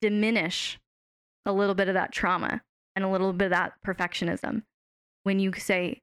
diminish 0.00 0.78
a 1.46 1.52
little 1.52 1.74
bit 1.74 1.88
of 1.88 1.94
that 1.94 2.12
trauma 2.12 2.62
and 2.94 3.04
a 3.04 3.08
little 3.08 3.32
bit 3.32 3.46
of 3.46 3.50
that 3.50 3.74
perfectionism 3.86 4.62
when 5.22 5.38
you 5.38 5.52
say, 5.52 6.00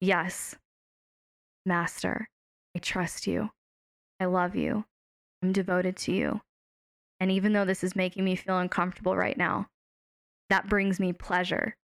Yes, 0.00 0.54
Master, 1.66 2.28
I 2.76 2.78
trust 2.78 3.26
you. 3.26 3.50
I 4.20 4.26
love 4.26 4.54
you. 4.54 4.84
I'm 5.42 5.52
devoted 5.52 5.96
to 5.98 6.12
you. 6.12 6.40
And 7.20 7.30
even 7.30 7.52
though 7.52 7.64
this 7.64 7.82
is 7.82 7.96
making 7.96 8.24
me 8.24 8.36
feel 8.36 8.58
uncomfortable 8.58 9.16
right 9.16 9.36
now, 9.36 9.66
that 10.50 10.68
brings 10.68 11.00
me 11.00 11.12
pleasure 11.12 11.76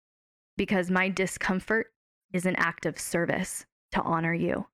because 0.56 0.90
my 0.90 1.08
discomfort 1.08 1.88
is 2.32 2.46
an 2.46 2.56
act 2.56 2.87
of 2.87 2.99
service 2.99 3.66
to 3.92 4.00
honor 4.02 4.34
you. 4.34 4.66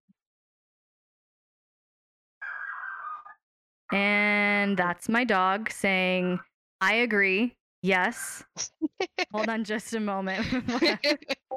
And 3.93 4.77
that's 4.77 5.09
my 5.09 5.25
dog 5.25 5.71
saying, 5.71 6.39
I 6.81 6.95
agree. 6.95 7.55
Yes. 7.83 8.45
Hold 9.33 9.49
on 9.49 9.65
just 9.65 9.95
a 9.95 10.01
moment. 10.01 10.47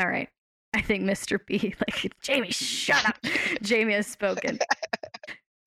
All 0.00 0.08
right. 0.08 0.28
I 0.74 0.80
think 0.80 1.04
Mr. 1.04 1.38
B, 1.46 1.74
like, 1.86 2.12
Jamie, 2.20 2.50
shut 2.50 3.08
up. 3.08 3.16
Jamie 3.62 3.92
has 3.94 4.08
spoken. 4.08 4.58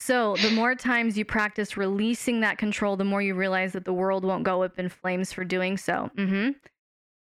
So, 0.01 0.35
the 0.37 0.51
more 0.51 0.75
times 0.75 1.17
you 1.17 1.23
practice 1.25 1.77
releasing 1.77 2.41
that 2.41 2.57
control, 2.57 2.97
the 2.97 3.05
more 3.05 3.21
you 3.21 3.33
realize 3.33 3.71
that 3.73 3.85
the 3.85 3.93
world 3.93 4.25
won't 4.25 4.43
go 4.43 4.63
up 4.63 4.77
in 4.77 4.89
flames 4.89 5.31
for 5.31 5.45
doing 5.45 5.77
so. 5.77 6.09
Mm-hmm. 6.17 6.51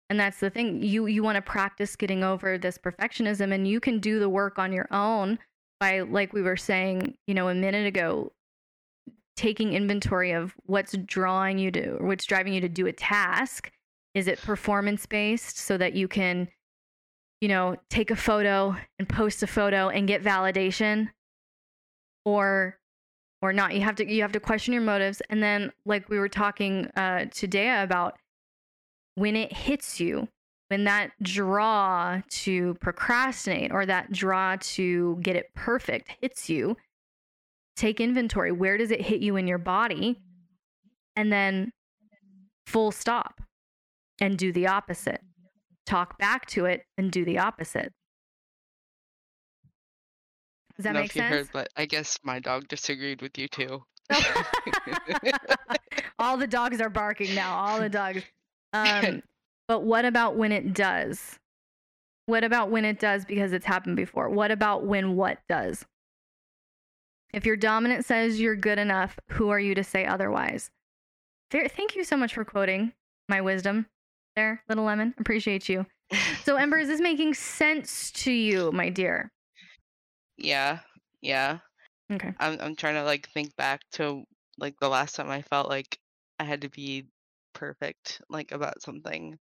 And 0.09 0.19
that's 0.19 0.39
the 0.39 0.49
thing. 0.49 0.83
You 0.83 1.07
you 1.07 1.23
want 1.23 1.37
to 1.37 1.41
practice 1.41 1.95
getting 1.95 2.23
over 2.23 2.57
this 2.57 2.77
perfectionism, 2.77 3.53
and 3.53 3.67
you 3.67 3.79
can 3.79 3.99
do 3.99 4.19
the 4.19 4.29
work 4.29 4.59
on 4.59 4.73
your 4.73 4.87
own 4.91 5.39
by, 5.79 6.01
like 6.01 6.33
we 6.33 6.41
were 6.41 6.57
saying, 6.57 7.15
you 7.27 7.33
know, 7.33 7.49
a 7.49 7.55
minute 7.55 7.87
ago, 7.87 8.31
taking 9.41 9.73
inventory 9.73 10.31
of 10.31 10.53
what's 10.65 10.95
drawing 11.05 11.57
you 11.57 11.71
to, 11.71 11.97
or 11.97 12.07
what's 12.07 12.25
driving 12.25 12.53
you 12.53 12.61
to 12.61 12.69
do 12.69 12.87
a 12.87 12.93
task. 12.93 13.71
Is 14.13 14.27
it 14.27 14.41
performance 14.41 15.05
based, 15.05 15.57
so 15.57 15.77
that 15.77 15.93
you 15.93 16.07
can 16.07 16.49
you 17.41 17.47
know, 17.47 17.75
take 17.89 18.11
a 18.11 18.15
photo 18.15 18.77
and 18.99 19.09
post 19.09 19.41
a 19.41 19.47
photo 19.47 19.89
and 19.89 20.07
get 20.07 20.23
validation 20.23 21.09
or 22.23 22.77
or 23.41 23.51
not. 23.51 23.73
You 23.73 23.81
have 23.81 23.95
to 23.95 24.07
you 24.07 24.21
have 24.21 24.31
to 24.33 24.39
question 24.39 24.73
your 24.73 24.83
motives 24.83 25.21
and 25.29 25.41
then 25.41 25.71
like 25.85 26.07
we 26.07 26.19
were 26.19 26.29
talking 26.29 26.87
uh 26.95 27.25
to 27.31 27.47
Dea 27.47 27.81
about 27.81 28.17
when 29.15 29.35
it 29.35 29.51
hits 29.51 29.99
you, 29.99 30.27
when 30.69 30.83
that 30.83 31.11
draw 31.21 32.21
to 32.29 32.75
procrastinate 32.75 33.71
or 33.71 33.85
that 33.87 34.11
draw 34.11 34.55
to 34.61 35.17
get 35.21 35.35
it 35.35 35.53
perfect 35.55 36.15
hits 36.21 36.49
you, 36.49 36.77
take 37.75 37.99
inventory. 37.99 38.51
Where 38.51 38.77
does 38.77 38.91
it 38.91 39.01
hit 39.01 39.21
you 39.21 39.35
in 39.35 39.47
your 39.47 39.57
body? 39.57 40.19
And 41.15 41.31
then 41.31 41.71
full 42.65 42.91
stop 42.91 43.41
and 44.19 44.37
do 44.37 44.51
the 44.51 44.67
opposite 44.67 45.21
talk 45.85 46.17
back 46.17 46.45
to 46.47 46.65
it 46.65 46.85
and 46.97 47.11
do 47.11 47.25
the 47.25 47.39
opposite. 47.39 47.93
Does 50.77 50.85
that 50.85 50.91
I 50.91 50.93
don't 50.93 50.93
know 50.93 51.01
make 51.01 51.09
if 51.09 51.15
you 51.15 51.21
sense? 51.21 51.35
heard, 51.35 51.49
but 51.51 51.69
I 51.75 51.85
guess 51.85 52.17
my 52.23 52.39
dog 52.39 52.67
disagreed 52.67 53.21
with 53.21 53.37
you 53.37 53.47
too. 53.47 53.83
all 56.19 56.37
the 56.37 56.47
dogs 56.47 56.81
are 56.81 56.89
barking 56.89 57.35
now. 57.35 57.55
All 57.55 57.79
the 57.79 57.89
dogs. 57.89 58.23
Um, 58.73 59.21
but 59.67 59.83
what 59.83 60.05
about 60.05 60.37
when 60.37 60.51
it 60.51 60.73
does? 60.73 61.37
What 62.25 62.43
about 62.43 62.71
when 62.71 62.85
it 62.85 62.99
does 62.99 63.25
because 63.25 63.51
it's 63.51 63.65
happened 63.65 63.97
before? 63.97 64.29
What 64.29 64.51
about 64.51 64.85
when 64.85 65.15
what 65.15 65.39
does? 65.49 65.85
If 67.33 67.45
your 67.45 67.55
dominant 67.55 68.05
says 68.05 68.39
you're 68.39 68.55
good 68.55 68.79
enough, 68.79 69.19
who 69.29 69.49
are 69.49 69.59
you 69.59 69.73
to 69.75 69.83
say 69.83 70.05
otherwise? 70.05 70.69
Thank 71.51 71.95
you 71.95 72.03
so 72.03 72.15
much 72.15 72.33
for 72.33 72.45
quoting 72.45 72.93
my 73.27 73.41
wisdom 73.41 73.87
there, 74.35 74.63
little 74.69 74.85
lemon. 74.85 75.13
Appreciate 75.19 75.67
you. 75.67 75.85
So, 76.43 76.55
Ember, 76.55 76.77
is 76.77 76.87
this 76.87 77.01
making 77.01 77.33
sense 77.33 78.11
to 78.11 78.31
you, 78.31 78.71
my 78.71 78.89
dear? 78.89 79.31
Yeah, 80.37 80.79
yeah. 81.21 81.59
Okay. 82.11 82.33
I'm 82.39 82.57
I'm 82.59 82.75
trying 82.75 82.95
to 82.95 83.03
like 83.03 83.29
think 83.29 83.55
back 83.55 83.81
to 83.93 84.23
like 84.57 84.75
the 84.79 84.89
last 84.89 85.15
time 85.15 85.29
I 85.29 85.41
felt 85.41 85.69
like 85.69 85.97
I 86.39 86.43
had 86.43 86.61
to 86.61 86.69
be 86.69 87.05
perfect 87.53 88.21
like 88.29 88.51
about 88.51 88.81
something, 88.81 89.37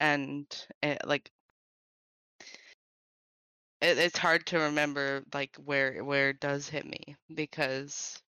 and 0.00 0.46
it, 0.82 0.98
like 1.06 1.30
it, 3.80 3.98
it's 3.98 4.18
hard 4.18 4.46
to 4.46 4.58
remember 4.58 5.24
like 5.34 5.56
where 5.56 6.02
where 6.04 6.30
it 6.30 6.40
does 6.40 6.68
hit 6.68 6.86
me 6.86 7.16
because 7.34 8.22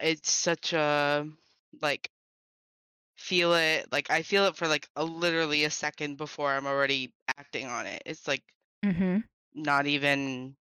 it's 0.00 0.30
such 0.30 0.72
a 0.72 1.26
like 1.80 2.10
feel 3.16 3.54
it 3.54 3.90
like 3.92 4.10
I 4.10 4.22
feel 4.22 4.46
it 4.46 4.56
for 4.56 4.66
like 4.68 4.88
a 4.96 5.04
literally 5.04 5.64
a 5.64 5.70
second 5.70 6.16
before 6.16 6.52
I'm 6.52 6.66
already 6.66 7.14
acting 7.28 7.66
on 7.66 7.86
it. 7.86 8.02
It's 8.06 8.26
like 8.26 8.42
Mm-hmm. 8.84 9.22
not 9.54 9.86
even 9.86 10.56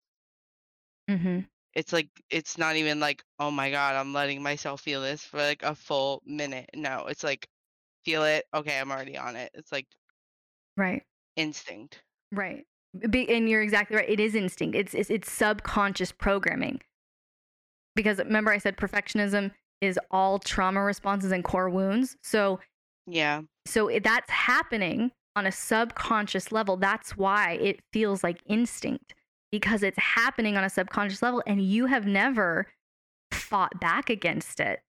Mm-hmm. 1.08 1.40
it's 1.74 1.92
like 1.92 2.08
it's 2.30 2.58
not 2.58 2.76
even 2.76 3.00
like 3.00 3.22
oh 3.38 3.50
my 3.50 3.70
god 3.70 3.94
i'm 3.96 4.12
letting 4.12 4.42
myself 4.42 4.80
feel 4.80 5.00
this 5.02 5.24
for 5.24 5.38
like 5.38 5.62
a 5.62 5.74
full 5.74 6.22
minute 6.26 6.68
no 6.74 7.06
it's 7.06 7.22
like 7.24 7.48
feel 8.04 8.24
it 8.24 8.44
okay 8.54 8.78
i'm 8.78 8.90
already 8.92 9.16
on 9.18 9.36
it 9.36 9.50
it's 9.54 9.72
like 9.72 9.86
Right. 10.76 11.04
instinct 11.36 12.02
Right. 12.32 12.66
Be, 13.10 13.28
and 13.30 13.48
you're 13.48 13.62
exactly 13.62 13.96
right. 13.96 14.08
It 14.08 14.20
is 14.20 14.34
instinct. 14.34 14.76
It's, 14.76 14.94
it's 14.94 15.10
it's 15.10 15.30
subconscious 15.30 16.12
programming. 16.12 16.80
Because 17.94 18.18
remember 18.18 18.50
I 18.50 18.58
said 18.58 18.76
perfectionism 18.76 19.52
is 19.80 19.98
all 20.10 20.38
trauma 20.38 20.82
responses 20.82 21.32
and 21.32 21.44
core 21.44 21.70
wounds. 21.70 22.16
So 22.22 22.60
yeah 23.06 23.42
so 23.66 23.90
that's 24.02 24.30
happening 24.30 25.12
on 25.36 25.46
a 25.46 25.52
subconscious 25.52 26.50
level. 26.52 26.76
That's 26.76 27.16
why 27.16 27.52
it 27.52 27.80
feels 27.92 28.24
like 28.24 28.40
instinct 28.46 29.14
because 29.52 29.82
it's 29.82 29.98
happening 29.98 30.56
on 30.56 30.64
a 30.64 30.70
subconscious 30.70 31.22
level 31.22 31.42
and 31.46 31.62
you 31.62 31.86
have 31.86 32.06
never 32.06 32.66
fought 33.32 33.80
back 33.80 34.10
against 34.10 34.60
it 34.60 34.80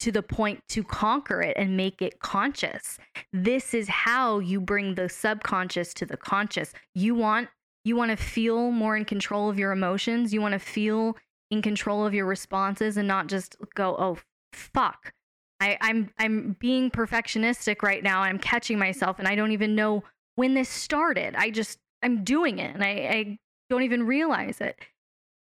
to 0.00 0.12
the 0.12 0.22
point 0.22 0.60
to 0.68 0.82
conquer 0.82 1.40
it 1.40 1.56
and 1.56 1.76
make 1.76 2.02
it 2.02 2.20
conscious. 2.20 2.98
This 3.32 3.74
is 3.74 3.88
how 3.88 4.38
you 4.38 4.60
bring 4.60 4.94
the 4.94 5.08
subconscious 5.08 5.94
to 5.94 6.06
the 6.06 6.16
conscious. 6.16 6.72
You 6.94 7.14
want 7.14 7.48
you 7.84 7.96
want 7.96 8.10
to 8.10 8.16
feel 8.16 8.70
more 8.70 8.96
in 8.96 9.04
control 9.04 9.50
of 9.50 9.58
your 9.58 9.72
emotions. 9.72 10.32
You 10.32 10.40
want 10.40 10.52
to 10.52 10.58
feel 10.58 11.16
in 11.50 11.60
control 11.62 12.06
of 12.06 12.14
your 12.14 12.26
responses 12.26 12.96
and 12.96 13.06
not 13.06 13.26
just 13.28 13.56
go, 13.74 13.94
"Oh, 13.98 14.18
fuck. 14.52 15.12
I, 15.60 15.78
I'm 15.80 16.10
I'm 16.18 16.56
being 16.58 16.90
perfectionistic 16.90 17.82
right 17.82 18.02
now. 18.02 18.20
I'm 18.20 18.38
catching 18.38 18.78
myself, 18.78 19.18
and 19.18 19.28
I 19.28 19.34
don't 19.34 19.52
even 19.52 19.74
know 19.74 20.02
when 20.36 20.54
this 20.54 20.68
started. 20.68 21.34
I 21.36 21.50
just 21.50 21.78
I'm 22.02 22.24
doing 22.24 22.58
it, 22.58 22.74
and 22.74 22.82
I, 22.82 22.88
I 22.88 23.38
don't 23.70 23.82
even 23.82 24.04
realize 24.04 24.60
it. 24.60 24.76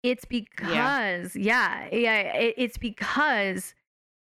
It's 0.02 0.24
because 0.24 1.34
yeah, 1.36 1.88
yeah, 1.92 2.34
it, 2.34 2.54
it's 2.56 2.78
because 2.78 3.74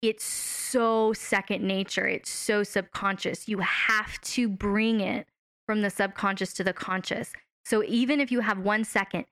it's 0.02 0.24
so 0.24 1.12
second 1.12 1.62
nature. 1.62 2.06
It's 2.06 2.30
so 2.30 2.62
subconscious. 2.62 3.48
You 3.48 3.58
have 3.58 4.20
to 4.22 4.48
bring 4.48 5.00
it 5.00 5.26
from 5.66 5.82
the 5.82 5.90
subconscious 5.90 6.52
to 6.54 6.64
the 6.64 6.72
conscious. 6.72 7.32
So 7.64 7.82
even 7.84 8.20
if 8.20 8.30
you 8.30 8.40
have 8.40 8.58
one 8.58 8.84
second, 8.84 9.26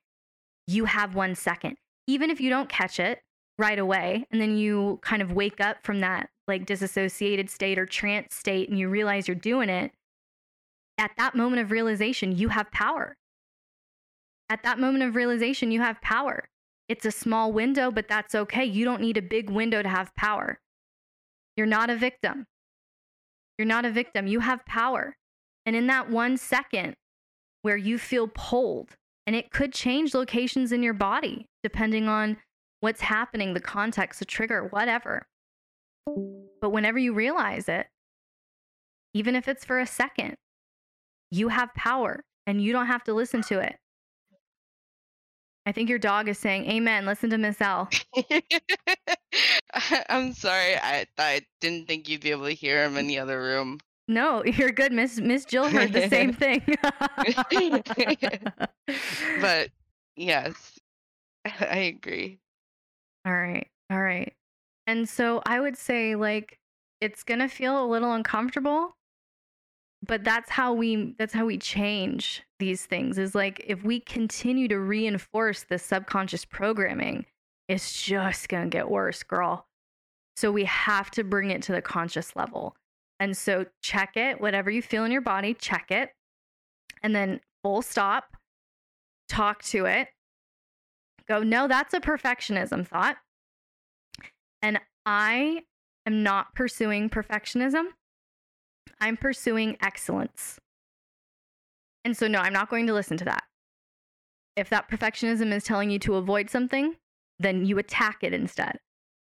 you 0.67 0.87
have 0.87 1.15
one 1.15 1.35
second. 1.35 1.77
Even 2.07 2.31
if 2.31 2.41
you 2.41 2.51
don't 2.51 2.69
catch 2.69 2.99
it 3.01 3.21
right 3.59 3.79
away, 3.79 4.27
and 4.31 4.41
then 4.41 4.57
you 4.57 4.99
kind 5.03 5.23
of 5.23 5.33
wake 5.33 5.61
up 5.61 5.83
from 5.83 6.01
that 6.01 6.29
like 6.47 6.67
disassociated 6.67 7.51
state 7.51 7.79
or 7.79 7.87
trance 7.87 8.35
state 8.35 8.69
and 8.69 8.79
you 8.79 8.89
realize 8.89 9.27
you're 9.27 9.35
doing 9.35 9.69
it, 9.69 9.93
at 10.99 11.11
that 11.17 11.35
moment 11.35 11.63
of 11.63 11.71
realization, 11.71 12.37
you 12.37 12.49
have 12.49 12.71
power. 12.71 13.17
At 14.49 14.63
that 14.63 14.79
moment 14.79 15.05
of 15.05 15.17
realization, 15.17 15.71
you 15.71 15.81
have 15.81 16.01
power. 16.01 16.49
It's 16.89 17.05
a 17.05 17.11
small 17.11 17.53
window, 17.53 17.91
but 17.91 18.09
that's 18.09 18.35
okay. 18.35 18.65
You 18.65 18.85
don't 18.85 19.01
need 19.01 19.17
a 19.17 19.23
big 19.23 19.51
window 19.51 19.83
to 19.83 19.89
have 19.89 20.15
power. 20.15 20.61
You're 21.57 21.67
not 21.67 21.91
a 21.91 21.97
victim. 21.97 22.47
You're 23.59 23.67
not 23.67 23.85
a 23.85 23.91
victim. 23.91 24.27
You 24.27 24.41
have 24.41 24.65
power. 24.67 25.17
And 25.65 25.75
in 25.75 25.87
that 25.89 26.11
one 26.11 26.37
second 26.37 26.95
where 27.63 27.77
you 27.77 27.99
feel 27.99 28.29
pulled, 28.29 28.91
and 29.27 29.35
it 29.35 29.51
could 29.51 29.73
change 29.73 30.15
locations 30.15 30.71
in 30.71 30.83
your 30.83 30.95
body 30.95 31.47
depending 31.65 32.09
on 32.09 32.37
what's 32.81 33.01
happening, 33.01 33.55
the 33.55 33.61
context, 33.61 34.21
the 34.21 34.25
trigger, 34.25 34.69
whatever. 34.71 35.27
But 36.61 36.71
whenever 36.71 36.99
you 36.99 37.13
realize 37.13 37.69
it, 37.69 37.89
even 39.15 39.35
if 39.35 39.49
it's 39.49 39.65
for 39.65 39.81
a 39.81 39.87
second, 39.87 40.37
you 41.33 41.49
have 41.49 41.75
power 41.75 42.23
and 42.47 42.63
you 42.63 42.73
don't 42.73 42.87
have 42.87 43.03
to 43.05 43.15
listen 43.15 43.43
to 43.43 43.59
it. 43.59 43.77
I 45.67 45.73
think 45.73 45.91
your 45.91 45.99
dog 45.99 46.29
is 46.29 46.39
saying, 46.39 46.71
Amen. 46.71 47.05
Listen 47.05 47.29
to 47.31 47.39
Miss 47.39 47.61
Elle. 47.61 47.89
i'm 50.09 50.33
sorry 50.33 50.77
i 50.77 51.05
i 51.19 51.43
didn't 51.61 51.87
think 51.87 52.09
you'd 52.09 52.23
be 52.23 52.31
able 52.31 52.47
to 52.47 52.55
hear 52.55 52.83
him 52.85 52.97
in 52.97 53.07
the 53.07 53.19
other 53.19 53.43
room 53.43 53.79
No, 54.09 54.43
you're 54.45 54.71
good. 54.71 54.93
Miss 54.93 55.19
Miss 55.19 55.45
Jill 55.45 55.69
heard 55.69 55.93
the 55.93 56.09
same 56.09 56.33
thing. 56.43 56.63
but 59.41 59.71
yes 60.17 60.79
i 61.45 61.77
agree 61.77 62.39
all 63.27 63.37
right. 63.37 63.67
All 63.91 64.01
right. 64.01 64.33
And 64.87 65.09
so 65.09 65.43
I 65.45 65.59
would 65.59 65.77
say 65.77 66.15
like 66.15 66.61
it's 67.01 67.25
going 67.25 67.41
to 67.41 67.49
feel 67.49 67.85
a 67.85 67.89
little 67.89 68.13
uncomfortable, 68.13 68.97
but 70.03 70.25
that's 70.25 70.51
how 70.51 70.73
we 70.73 71.15
that's 71.19 71.33
how 71.33 71.47
we 71.47 71.59
change 71.59 72.43
these 72.59 72.87
things 72.87 73.19
is 73.19 73.35
like 73.35 73.65
if 73.67 73.83
we 73.83 74.01
continue 74.01 74.69
to 74.69 74.79
reinforce 74.79 75.65
the 75.65 75.79
subconscious 75.79 76.45
programming, 76.45 77.25
it's 77.69 78.03
just 78.03 78.49
going 78.49 78.65
to 78.71 78.75
get 78.75 78.91
worse, 78.91 79.23
girl. 79.23 79.67
So 80.37 80.53
we 80.53 80.65
have 80.65 81.11
to 81.13 81.25
bring 81.25 81.51
it 81.51 81.63
to 81.63 81.73
the 81.73 81.83
conscious 81.83 82.37
level. 82.37 82.77
And 83.19 83.37
so 83.37 83.65
check 83.83 84.17
it, 84.17 84.41
whatever 84.41 84.71
you 84.71 84.83
feel 84.83 85.05
in 85.05 85.13
your 85.13 85.23
body, 85.23 85.55
check 85.55 85.91
it. 85.91 86.11
And 87.03 87.15
then 87.15 87.41
full 87.63 87.81
stop, 87.83 88.37
talk 89.29 89.63
to 89.65 89.87
it. 89.87 90.09
Go, 91.27 91.43
no, 91.43 91.67
that's 91.67 91.95
a 91.95 92.01
perfectionism 92.01 92.87
thought. 92.87 93.17
And 94.63 94.79
I 95.07 95.63
am 96.05 96.23
not 96.23 96.55
pursuing 96.55 97.09
perfectionism. 97.09 97.87
I'm 99.01 99.17
pursuing 99.17 99.77
excellence. 99.81 100.59
And 102.05 102.17
so, 102.17 102.29
no, 102.29 102.39
I'm 102.39 102.53
not 102.53 102.71
going 102.71 102.87
to 102.87 102.93
listen 102.93 103.17
to 103.19 103.25
that. 103.25 103.45
If 104.57 104.71
that 104.71 104.91
perfectionism 104.91 105.53
is 105.53 105.65
telling 105.65 105.91
you 105.91 105.99
to 106.01 106.15
avoid 106.15 106.49
something, 106.49 106.95
then 107.39 107.67
you 107.67 107.79
attack 107.79 108.19
it 108.23 108.33
instead. 108.33 108.79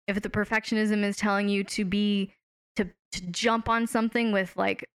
If 0.06 0.22
the 0.22 0.30
perfectionism 0.30 1.04
is 1.04 1.16
telling 1.16 1.48
you 1.48 1.62
to 1.64 1.84
be, 1.84 2.32
to, 2.76 2.88
to 3.12 3.20
jump 3.30 3.68
on 3.68 3.86
something 3.86 4.32
with 4.32 4.56
like 4.56 4.88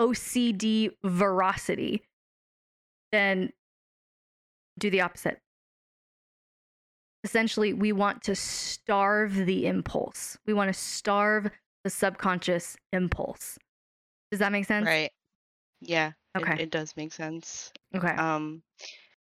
OCD 0.00 0.90
veracity, 1.04 2.02
then 3.12 3.52
do 4.78 4.90
the 4.90 5.02
opposite. 5.02 5.38
Essentially, 7.22 7.72
we 7.72 7.92
want 7.92 8.22
to 8.24 8.34
starve 8.34 9.46
the 9.46 9.66
impulse. 9.66 10.36
We 10.46 10.52
want 10.52 10.68
to 10.68 10.78
starve 10.78 11.50
the 11.84 11.90
subconscious 11.90 12.76
impulse. 12.92 13.58
Does 14.34 14.40
that 14.40 14.50
make 14.50 14.64
sense? 14.64 14.88
right 14.88 15.12
yeah 15.80 16.10
Okay. 16.36 16.60
it, 16.62 16.70
does 16.70 16.96
make 16.96 17.12
sense 17.12 17.72
Okay. 17.94 18.16
um 18.16 18.64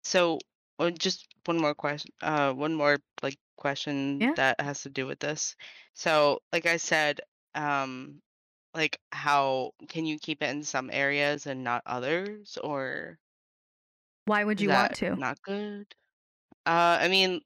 so 0.02 0.40
uh, 0.80 0.90
just 0.90 1.28
one 1.44 1.56
more 1.60 1.74
question 1.74 2.10
uh 2.22 2.52
one 2.52 2.74
more 2.74 2.98
like 3.22 3.36
question 3.56 4.18
Yeah. 4.18 4.32
that 4.34 4.60
has 4.60 4.82
to 4.82 4.90
do 4.90 5.06
with 5.06 5.20
this 5.20 5.54
so 5.94 6.40
like 6.52 6.66
i 6.66 6.76
said 6.76 7.20
um 7.54 8.20
like 8.74 8.98
how 9.12 9.70
can 9.88 10.04
you 10.04 10.18
keep 10.18 10.42
it 10.42 10.50
in 10.50 10.64
some 10.64 10.90
areas 10.92 11.46
and 11.46 11.62
not 11.62 11.82
others 11.86 12.58
or 12.64 13.18
Why 14.26 14.42
would 14.42 14.60
you 14.60 14.68
want 14.70 14.94
to? 14.96 15.16
not 15.16 15.40
good 15.42 15.86
uh 16.66 16.98
i 17.00 17.08
mean 17.08 17.40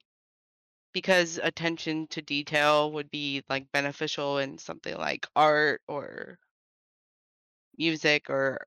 because 0.93 1.39
attention 1.43 2.07
to 2.09 2.23
detail 2.23 2.93
would 2.93 3.11
be 3.11 3.43
like 3.49 3.71
beneficial 3.73 4.39
in 4.39 4.59
something 4.59 4.97
like 4.97 5.27
art 5.37 5.83
or 5.89 6.39
music 7.79 8.29
or 8.29 8.67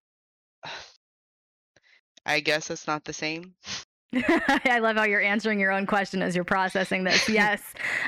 i 2.26 2.39
guess 2.39 2.70
it's 2.70 2.88
not 2.88 3.04
the 3.04 3.13
same 3.13 3.54
I 4.30 4.80
love 4.80 4.96
how 4.96 5.04
you're 5.04 5.22
answering 5.22 5.60
your 5.60 5.72
own 5.72 5.86
question 5.86 6.22
as 6.22 6.36
you're 6.36 6.46
processing 6.46 7.04
this. 7.04 7.28
Yes. 7.36 7.62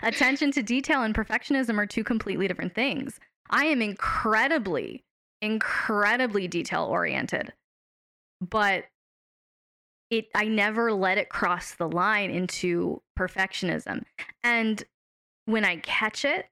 Attention 0.04 0.52
to 0.52 0.64
detail 0.64 1.02
and 1.02 1.14
perfectionism 1.14 1.78
are 1.78 1.86
two 1.86 2.04
completely 2.04 2.48
different 2.48 2.74
things. 2.74 3.20
I 3.50 3.66
am 3.66 3.82
incredibly, 3.82 5.04
incredibly 5.42 6.48
detail 6.48 6.84
oriented. 6.84 7.52
But 8.40 8.86
it 10.10 10.28
I 10.34 10.46
never 10.46 10.94
let 10.94 11.18
it 11.18 11.30
cross 11.30 11.74
the 11.74 11.90
line 11.90 12.30
into 12.30 13.02
perfectionism. 13.20 14.04
And 14.44 14.84
when 15.46 15.66
I 15.66 15.78
catch 15.78 16.24
it, 16.24 16.46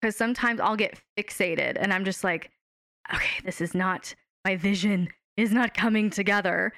because 0.00 0.16
sometimes 0.16 0.60
I'll 0.60 0.76
get 0.76 1.00
fixated 1.16 1.76
and 1.78 1.92
I'm 1.92 2.04
just 2.04 2.24
like, 2.24 2.50
okay, 3.14 3.42
this 3.44 3.60
is 3.60 3.74
not 3.74 4.14
my 4.44 4.56
vision 4.56 5.08
is 5.36 5.52
not 5.52 5.74
coming 5.74 6.08
together. 6.10 6.72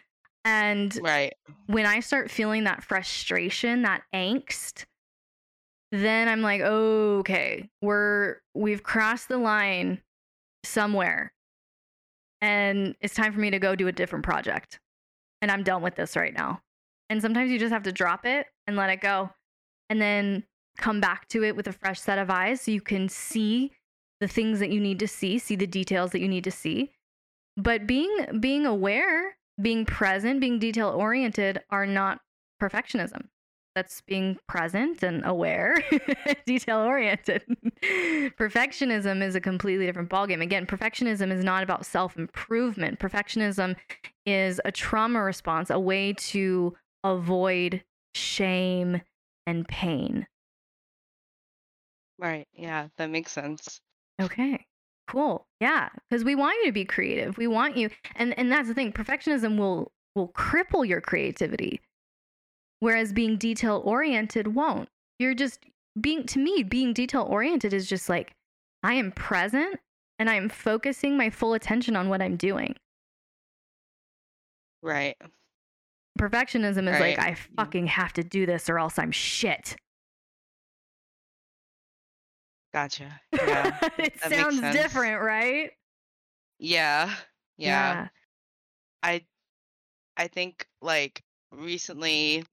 And 0.44 0.96
Right. 1.02 1.34
when 1.66 1.84
I 1.86 2.00
start 2.00 2.30
feeling 2.30 2.64
that 2.64 2.82
frustration, 2.82 3.82
that 3.82 4.02
angst, 4.14 4.86
then 5.92 6.28
I'm 6.28 6.40
like, 6.42 6.62
oh, 6.64 7.18
okay, 7.18 7.68
we're 7.82 8.36
we've 8.54 8.82
crossed 8.82 9.28
the 9.28 9.38
line 9.38 10.02
somewhere. 10.64 11.32
And 12.40 12.94
it's 13.00 13.14
time 13.14 13.32
for 13.32 13.40
me 13.40 13.50
to 13.50 13.58
go 13.58 13.74
do 13.74 13.88
a 13.88 13.92
different 13.92 14.24
project. 14.24 14.80
And 15.42 15.50
I'm 15.50 15.62
done 15.62 15.82
with 15.82 15.96
this 15.96 16.16
right 16.16 16.34
now. 16.34 16.62
And 17.10 17.20
sometimes 17.22 17.50
you 17.50 17.58
just 17.58 17.72
have 17.72 17.82
to 17.84 17.92
drop 17.92 18.26
it 18.26 18.46
and 18.66 18.76
let 18.76 18.90
it 18.90 19.00
go. 19.00 19.30
And 19.90 20.00
then 20.00 20.44
come 20.78 21.00
back 21.00 21.26
to 21.28 21.42
it 21.42 21.56
with 21.56 21.66
a 21.66 21.72
fresh 21.72 22.00
set 22.00 22.18
of 22.18 22.30
eyes 22.30 22.60
so 22.60 22.70
you 22.70 22.80
can 22.80 23.08
see 23.08 23.72
the 24.20 24.28
things 24.28 24.58
that 24.60 24.70
you 24.70 24.80
need 24.80 24.98
to 24.98 25.08
see, 25.08 25.38
see 25.38 25.56
the 25.56 25.66
details 25.66 26.10
that 26.12 26.20
you 26.20 26.28
need 26.28 26.44
to 26.44 26.50
see. 26.50 26.92
But 27.56 27.86
being 27.86 28.40
being 28.40 28.66
aware, 28.66 29.36
being 29.60 29.84
present, 29.84 30.40
being 30.40 30.58
detail 30.58 30.88
oriented 30.90 31.60
are 31.70 31.86
not 31.86 32.20
perfectionism. 32.60 33.28
That's 33.74 34.00
being 34.00 34.38
present 34.48 35.02
and 35.04 35.24
aware, 35.24 35.76
detail 36.46 36.78
oriented. 36.78 37.42
Perfectionism 37.82 39.22
is 39.22 39.36
a 39.36 39.40
completely 39.40 39.86
different 39.86 40.10
ballgame. 40.10 40.42
Again, 40.42 40.66
perfectionism 40.66 41.30
is 41.30 41.44
not 41.44 41.62
about 41.62 41.86
self 41.86 42.16
improvement. 42.16 42.98
Perfectionism 42.98 43.76
is 44.26 44.60
a 44.64 44.72
trauma 44.72 45.22
response, 45.22 45.70
a 45.70 45.78
way 45.78 46.12
to 46.14 46.76
avoid 47.04 47.84
shame 48.14 49.00
and 49.46 49.66
pain. 49.68 50.26
Right. 52.18 52.48
Yeah, 52.52 52.88
that 52.96 53.10
makes 53.10 53.30
sense. 53.30 53.80
Okay. 54.20 54.66
Cool. 55.08 55.46
Yeah, 55.60 55.88
because 56.08 56.22
we 56.22 56.34
want 56.34 56.58
you 56.60 56.66
to 56.66 56.72
be 56.72 56.84
creative. 56.84 57.38
We 57.38 57.46
want 57.46 57.76
you, 57.76 57.88
and 58.16 58.38
and 58.38 58.52
that's 58.52 58.68
the 58.68 58.74
thing. 58.74 58.92
Perfectionism 58.92 59.56
will 59.56 59.90
will 60.14 60.28
cripple 60.28 60.86
your 60.86 61.00
creativity, 61.00 61.80
whereas 62.80 63.12
being 63.12 63.38
detail 63.38 63.80
oriented 63.84 64.54
won't. 64.54 64.88
You're 65.18 65.34
just 65.34 65.60
being 65.98 66.24
to 66.26 66.38
me 66.38 66.62
being 66.62 66.92
detail 66.92 67.22
oriented 67.22 67.72
is 67.72 67.88
just 67.88 68.08
like 68.08 68.32
I 68.82 68.94
am 68.94 69.12
present 69.12 69.80
and 70.18 70.28
I 70.28 70.34
am 70.34 70.48
focusing 70.48 71.16
my 71.16 71.30
full 71.30 71.54
attention 71.54 71.96
on 71.96 72.08
what 72.08 72.20
I'm 72.20 72.36
doing. 72.36 72.74
Right. 74.82 75.16
Perfectionism 76.18 76.92
is 76.92 77.00
like 77.00 77.18
I 77.18 77.32
mm-hmm. 77.32 77.54
fucking 77.56 77.86
have 77.86 78.12
to 78.14 78.24
do 78.24 78.44
this 78.44 78.68
or 78.68 78.78
else 78.78 78.98
I'm 78.98 79.12
shit. 79.12 79.76
Gotcha. 82.78 83.20
Yeah. 83.32 83.72
it 83.98 84.20
sounds 84.20 84.60
different, 84.72 85.20
right? 85.22 85.72
yeah. 86.58 87.12
Yeah. 87.58 88.08
I 89.02 89.24
I 90.16 90.28
think 90.28 90.66
like 90.80 91.22
recently 91.50 92.44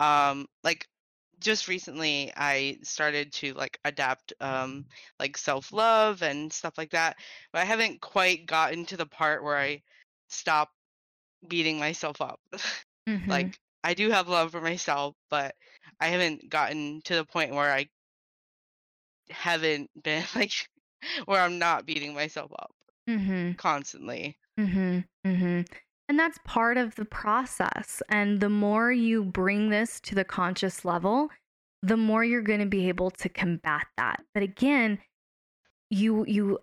um 0.00 0.46
like 0.64 0.86
just 1.40 1.68
recently 1.68 2.32
I 2.36 2.78
started 2.82 3.32
to 3.34 3.54
like 3.54 3.78
adapt 3.84 4.32
um 4.40 4.84
like 5.18 5.36
self-love 5.38 6.22
and 6.22 6.52
stuff 6.52 6.78
like 6.78 6.90
that. 6.90 7.16
But 7.52 7.62
I 7.62 7.64
haven't 7.64 8.00
quite 8.00 8.46
gotten 8.46 8.86
to 8.86 8.96
the 8.96 9.06
part 9.06 9.44
where 9.44 9.58
I 9.58 9.82
stop 10.28 10.70
beating 11.48 11.78
myself 11.78 12.20
up. 12.20 12.40
Mhm. 13.08 13.28
like 13.28 13.58
I 13.84 13.94
do 13.94 14.10
have 14.10 14.28
love 14.28 14.52
for 14.52 14.60
myself, 14.62 15.14
but 15.30 15.54
I 16.00 16.08
haven't 16.08 16.48
gotten 16.48 17.02
to 17.04 17.16
the 17.16 17.24
point 17.24 17.52
where 17.54 17.72
I 17.72 17.88
haven't 19.34 19.90
been 20.02 20.24
like 20.34 20.52
where 21.26 21.40
I'm 21.40 21.58
not 21.58 21.84
beating 21.86 22.14
myself 22.14 22.50
up 22.58 22.70
Mhm. 23.08 23.56
constantly. 23.58 24.38
Mhm. 24.58 25.04
Mhm. 25.26 25.68
And 26.08 26.18
that's 26.18 26.38
part 26.44 26.76
of 26.76 26.94
the 26.94 27.04
process. 27.04 28.02
And 28.08 28.40
the 28.40 28.48
more 28.50 28.92
you 28.92 29.24
bring 29.24 29.70
this 29.70 30.00
to 30.02 30.14
the 30.14 30.24
conscious 30.24 30.84
level, 30.84 31.30
the 31.82 31.96
more 31.96 32.24
you're 32.24 32.42
going 32.42 32.60
to 32.60 32.66
be 32.66 32.88
able 32.88 33.10
to 33.10 33.28
combat 33.28 33.86
that. 33.96 34.24
But 34.32 34.42
again, 34.42 34.98
you 35.90 36.24
you 36.26 36.58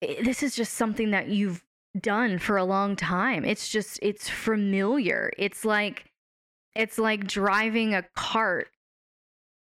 this 0.00 0.42
is 0.42 0.54
just 0.54 0.74
something 0.74 1.10
that 1.10 1.28
you've 1.28 1.64
done 1.98 2.38
for 2.38 2.56
a 2.56 2.64
long 2.64 2.96
time. 2.96 3.44
It's 3.44 3.68
just 3.68 3.98
it's 4.02 4.28
familiar. 4.28 5.32
It's 5.38 5.64
like 5.64 6.04
it's 6.74 6.98
like 6.98 7.26
driving 7.26 7.94
a 7.94 8.04
cart 8.14 8.68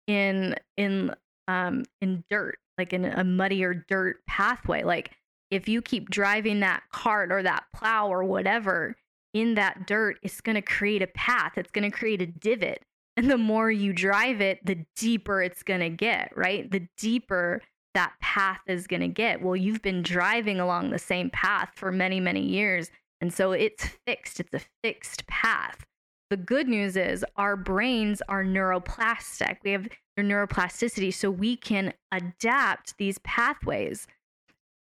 in 0.07 0.55
in 0.77 1.15
um 1.47 1.83
in 2.01 2.23
dirt, 2.29 2.57
like 2.77 2.93
in 2.93 3.05
a 3.05 3.23
muddy 3.23 3.63
or 3.63 3.73
dirt 3.73 4.25
pathway. 4.27 4.83
Like 4.83 5.11
if 5.51 5.67
you 5.67 5.81
keep 5.81 6.09
driving 6.09 6.59
that 6.61 6.83
cart 6.91 7.31
or 7.31 7.43
that 7.43 7.65
plow 7.73 8.07
or 8.07 8.23
whatever 8.23 8.95
in 9.33 9.55
that 9.55 9.85
dirt, 9.85 10.17
it's 10.23 10.41
going 10.41 10.55
to 10.55 10.61
create 10.61 11.01
a 11.01 11.07
path. 11.07 11.53
It's 11.57 11.71
going 11.71 11.89
to 11.89 11.95
create 11.95 12.21
a 12.21 12.25
divot. 12.25 12.81
And 13.17 13.29
the 13.29 13.37
more 13.37 13.71
you 13.71 13.93
drive 13.93 14.41
it, 14.41 14.65
the 14.65 14.85
deeper 14.95 15.41
it's 15.41 15.63
going 15.63 15.79
to 15.81 15.89
get, 15.89 16.31
right? 16.35 16.69
The 16.69 16.87
deeper 16.97 17.61
that 17.93 18.13
path 18.21 18.59
is 18.67 18.87
going 18.87 19.01
to 19.01 19.07
get. 19.07 19.41
Well, 19.41 19.55
you've 19.55 19.81
been 19.81 20.01
driving 20.01 20.59
along 20.59 20.89
the 20.89 20.99
same 20.99 21.29
path 21.29 21.69
for 21.75 21.91
many, 21.91 22.19
many 22.19 22.41
years. 22.41 22.91
And 23.21 23.33
so 23.33 23.53
it's 23.53 23.87
fixed, 24.05 24.39
it's 24.39 24.53
a 24.53 24.61
fixed 24.83 25.25
path. 25.27 25.85
The 26.29 26.37
good 26.37 26.67
news 26.67 26.97
is 26.97 27.23
our 27.37 27.55
brains 27.55 28.21
are 28.27 28.43
neuroplastic. 28.43 29.57
We 29.63 29.71
have 29.71 29.87
their 30.15 30.25
neuroplasticity, 30.25 31.13
so 31.13 31.29
we 31.29 31.55
can 31.55 31.93
adapt 32.11 32.97
these 32.97 33.17
pathways 33.19 34.07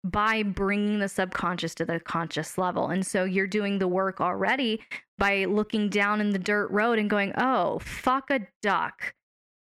by 0.03 0.43
bringing 0.43 0.99
the 0.99 1.09
subconscious 1.09 1.73
to 1.75 1.85
the 1.85 1.99
conscious 1.99 2.57
level. 2.57 2.89
And 2.89 3.05
so 3.05 3.23
you're 3.23 3.47
doing 3.47 3.79
the 3.79 3.87
work 3.87 4.21
already 4.21 4.81
by 5.17 5.45
looking 5.45 5.89
down 5.89 6.21
in 6.21 6.29
the 6.29 6.39
dirt 6.39 6.69
road 6.69 6.99
and 6.99 7.09
going, 7.09 7.33
oh, 7.37 7.79
fuck 7.79 8.29
a 8.29 8.41
duck. 8.61 9.15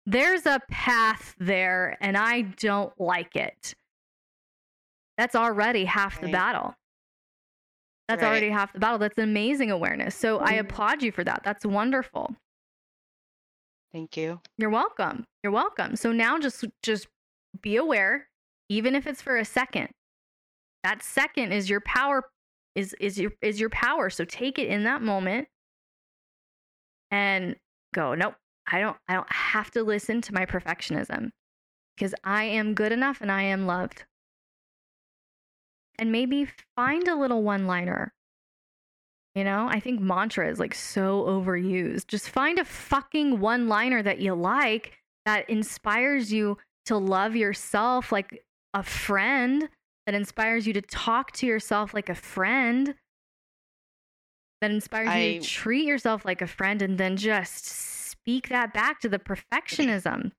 There's 0.06 0.46
a 0.46 0.60
path 0.70 1.34
there 1.38 1.98
and 2.00 2.16
I 2.16 2.42
don't 2.42 2.98
like 2.98 3.36
it. 3.36 3.74
That's 5.18 5.34
already 5.36 5.84
half 5.84 6.20
the 6.20 6.32
battle. 6.32 6.74
That's 8.08 8.22
Right. 8.22 8.28
already 8.28 8.48
half 8.50 8.72
the 8.72 8.80
battle. 8.80 8.98
That's 8.98 9.18
amazing 9.18 9.70
awareness. 9.70 10.16
So 10.16 10.40
I 10.40 10.54
Mhm. 10.54 10.60
applaud 10.60 11.02
you 11.02 11.12
for 11.12 11.22
that. 11.22 11.42
That's 11.44 11.66
wonderful. 11.66 12.34
Thank 13.92 14.16
you. 14.16 14.40
You're 14.56 14.70
welcome. 14.70 15.24
You're 15.42 15.52
welcome. 15.52 15.96
So 15.96 16.12
now 16.12 16.38
just 16.38 16.64
just 16.82 17.08
be 17.60 17.76
aware, 17.76 18.28
even 18.68 18.94
if 18.94 19.06
it's 19.06 19.22
for 19.22 19.36
a 19.36 19.44
second. 19.44 19.88
That 20.84 21.02
second 21.02 21.52
is 21.52 21.68
your 21.68 21.80
power 21.80 22.24
is 22.74 22.94
is 23.00 23.18
your 23.18 23.32
is 23.42 23.58
your 23.58 23.70
power. 23.70 24.10
So 24.10 24.24
take 24.24 24.58
it 24.58 24.68
in 24.68 24.84
that 24.84 25.02
moment 25.02 25.48
and 27.10 27.56
go, 27.92 28.14
nope, 28.14 28.34
I 28.70 28.80
don't 28.80 28.96
I 29.08 29.14
don't 29.14 29.32
have 29.32 29.70
to 29.72 29.82
listen 29.82 30.20
to 30.22 30.34
my 30.34 30.46
perfectionism 30.46 31.30
because 31.96 32.14
I 32.24 32.44
am 32.44 32.74
good 32.74 32.92
enough 32.92 33.20
and 33.20 33.30
I 33.32 33.42
am 33.42 33.66
loved. 33.66 34.04
And 35.98 36.12
maybe 36.12 36.48
find 36.76 37.06
a 37.08 37.14
little 37.14 37.42
one-liner 37.42 38.14
you 39.34 39.44
know, 39.44 39.68
I 39.70 39.80
think 39.80 40.00
mantra 40.00 40.50
is 40.50 40.58
like 40.58 40.74
so 40.74 41.22
overused. 41.24 42.08
Just 42.08 42.28
find 42.28 42.58
a 42.58 42.64
fucking 42.64 43.40
one 43.40 43.68
liner 43.68 44.02
that 44.02 44.20
you 44.20 44.34
like 44.34 44.92
that 45.24 45.48
inspires 45.48 46.32
you 46.32 46.58
to 46.86 46.96
love 46.96 47.36
yourself 47.36 48.10
like 48.10 48.42
a 48.74 48.82
friend, 48.82 49.68
that 50.06 50.14
inspires 50.14 50.66
you 50.66 50.72
to 50.72 50.80
talk 50.80 51.32
to 51.32 51.46
yourself 51.46 51.94
like 51.94 52.08
a 52.08 52.14
friend, 52.14 52.94
that 54.60 54.70
inspires 54.70 55.14
you 55.14 55.40
to 55.40 55.46
treat 55.46 55.86
yourself 55.86 56.24
like 56.24 56.42
a 56.42 56.46
friend, 56.46 56.82
and 56.82 56.98
then 56.98 57.16
just 57.16 57.66
speak 57.66 58.48
that 58.48 58.74
back 58.74 59.00
to 59.00 59.08
the 59.08 59.18
perfectionism. 59.18 60.32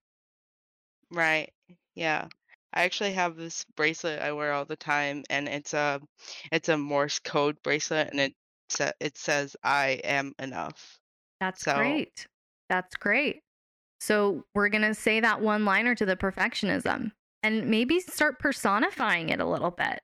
Right. 1.11 1.51
Yeah. 1.95 2.27
I 2.73 2.83
actually 2.83 3.11
have 3.13 3.35
this 3.35 3.65
bracelet 3.75 4.21
I 4.21 4.31
wear 4.31 4.53
all 4.53 4.63
the 4.63 4.77
time 4.77 5.23
and 5.29 5.49
it's 5.49 5.73
a 5.73 5.99
it's 6.51 6.69
a 6.69 6.77
Morse 6.77 7.19
code 7.19 7.57
bracelet 7.63 8.09
and 8.11 8.19
it 8.19 8.33
sa- 8.71 8.91
it 8.99 9.17
says 9.17 9.55
I 9.63 9.99
am 10.03 10.33
enough. 10.39 10.99
That's 11.39 11.61
So- 11.61 11.75
great. 11.75 12.27
That's 12.69 12.95
great. 12.95 13.41
So 13.99 14.45
we're 14.55 14.69
going 14.69 14.81
to 14.83 14.93
say 14.95 15.19
that 15.19 15.41
one 15.41 15.65
liner 15.65 15.93
to 15.95 16.05
the 16.05 16.15
perfectionism 16.15 17.11
and 17.43 17.67
maybe 17.67 17.99
start 17.99 18.39
personifying 18.39 19.29
it 19.29 19.39
a 19.39 19.45
little 19.45 19.71
bit. 19.71 20.01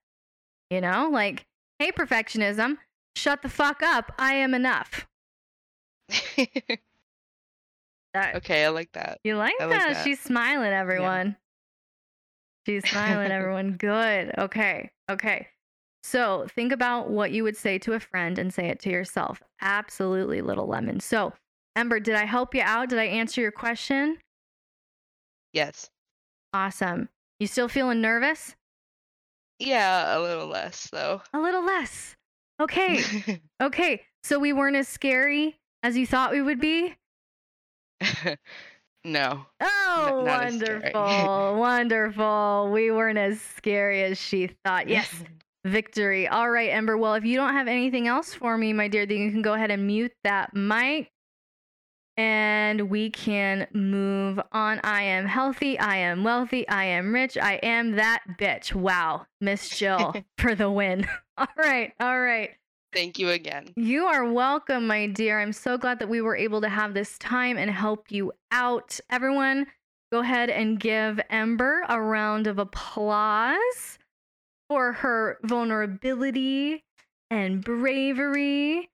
You 0.69 0.82
know, 0.82 1.10
like, 1.12 1.45
hey, 1.80 1.91
perfectionism, 1.91 2.77
shut 3.15 3.41
the 3.41 3.49
fuck 3.49 3.82
up. 3.82 4.12
I 4.19 4.34
am 4.34 4.53
enough. 4.53 5.08
That, 8.13 8.36
okay, 8.38 8.65
I 8.65 8.69
like 8.69 8.91
that. 8.93 9.19
You 9.23 9.36
like 9.36 9.53
that? 9.60 9.69
like 9.69 9.80
that. 9.93 10.03
She's 10.03 10.19
smiling, 10.19 10.71
everyone. 10.71 11.36
She's 12.65 12.89
smiling, 12.89 13.32
everyone. 13.32 13.73
Good. 13.73 14.34
Okay. 14.38 14.89
Okay. 15.12 15.47
So 16.07 16.47
think 16.55 16.71
about 16.71 17.09
what 17.09 17.31
you 17.31 17.43
would 17.43 17.57
say 17.57 17.77
to 17.79 17.91
a 17.91 17.99
friend 17.99 18.39
and 18.39 18.53
say 18.53 18.69
it 18.69 18.79
to 18.79 18.89
yourself. 18.89 19.43
Absolutely, 19.59 20.39
little 20.39 20.65
lemon. 20.65 21.01
So, 21.01 21.33
Ember, 21.75 21.99
did 21.99 22.15
I 22.15 22.23
help 22.23 22.55
you 22.55 22.61
out? 22.61 22.87
Did 22.87 22.99
I 22.99 23.07
answer 23.07 23.41
your 23.41 23.51
question? 23.51 24.17
Yes. 25.51 25.89
Awesome. 26.53 27.09
You 27.41 27.47
still 27.47 27.67
feeling 27.67 27.99
nervous? 27.99 28.55
Yeah, 29.59 30.17
a 30.17 30.21
little 30.21 30.47
less 30.47 30.87
though. 30.93 31.21
A 31.33 31.41
little 31.41 31.65
less. 31.65 32.15
Okay. 32.61 33.03
okay. 33.61 34.01
So 34.23 34.39
we 34.39 34.53
weren't 34.53 34.77
as 34.77 34.87
scary 34.87 35.59
as 35.83 35.97
you 35.97 36.07
thought 36.07 36.31
we 36.31 36.41
would 36.41 36.61
be? 36.61 36.95
no. 39.03 39.45
Oh, 39.59 40.23
wonderful. 40.25 41.57
wonderful. 41.59 42.69
We 42.71 42.91
weren't 42.91 43.17
as 43.17 43.41
scary 43.41 44.03
as 44.03 44.17
she 44.17 44.51
thought. 44.63 44.87
Yes. 44.87 45.13
Victory. 45.67 46.27
All 46.27 46.49
right, 46.49 46.69
Ember. 46.69 46.97
Well, 46.97 47.13
if 47.15 47.25
you 47.25 47.38
don't 47.38 47.53
have 47.53 47.67
anything 47.67 48.08
else 48.08 48.34
for 48.34 48.58
me, 48.58 48.73
my 48.73 48.88
dear, 48.88 49.06
then 49.06 49.17
you 49.17 49.32
can 49.32 49.41
go 49.41 49.53
ahead 49.53 49.71
and 49.71 49.86
mute 49.86 50.13
that 50.23 50.53
mic 50.53 51.12
and 52.17 52.89
we 52.89 53.12
can 53.12 53.67
move 53.73 54.39
on. 54.51 54.80
I 54.84 55.03
am 55.03 55.25
healthy. 55.25 55.77
I 55.77 55.97
am 55.97 56.23
wealthy. 56.23 56.67
I 56.67 56.86
am 56.86 57.13
rich. 57.13 57.38
I 57.38 57.53
am 57.56 57.91
that 57.91 58.23
bitch. 58.39 58.73
Wow. 58.73 59.27
Miss 59.39 59.69
Jill 59.69 60.15
for 60.39 60.56
the 60.56 60.69
win. 60.69 61.08
All 61.38 61.47
right. 61.58 61.93
All 61.99 62.19
right. 62.19 62.51
Thank 62.93 63.19
you 63.19 63.30
again. 63.30 63.73
You 63.75 64.06
are 64.06 64.32
welcome, 64.32 64.88
my 64.88 65.08
dear. 65.08 65.39
I'm 65.39 65.53
so 65.53 65.77
glad 65.77 65.99
that 65.99 66.10
we 66.10 66.21
were 66.21 66.36
able 66.36 66.62
to 66.62 66.69
have 66.69 66.93
this 66.93 67.17
time 67.19 67.58
and 67.58 67.69
help 67.69 68.12
you 68.12 68.32
out. 68.51 68.99
Everyone, 69.12 69.67
go 70.12 70.21
ahead 70.21 70.49
and 70.49 70.80
give 70.80 71.19
Ember 71.30 71.84
a 71.88 72.01
round 72.01 72.47
of 72.47 72.58
applause 72.58 73.99
for 74.69 74.93
her 74.93 75.38
vulnerability 75.43 76.84
and 77.30 77.63
bravery. 77.63 78.89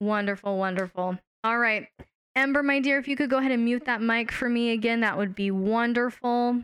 Wonderful, 0.00 0.58
wonderful. 0.58 1.18
All 1.44 1.58
right. 1.58 1.88
Ember, 2.34 2.62
my 2.62 2.80
dear, 2.80 2.98
if 2.98 3.06
you 3.06 3.16
could 3.16 3.30
go 3.30 3.38
ahead 3.38 3.52
and 3.52 3.64
mute 3.64 3.84
that 3.84 4.00
mic 4.00 4.32
for 4.32 4.48
me 4.48 4.70
again, 4.70 5.00
that 5.00 5.18
would 5.18 5.34
be 5.34 5.50
wonderful. 5.50 6.62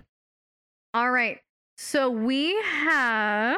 All 0.95 1.11
right. 1.11 1.39
So 1.77 2.11
we 2.11 2.61
have. 2.63 3.57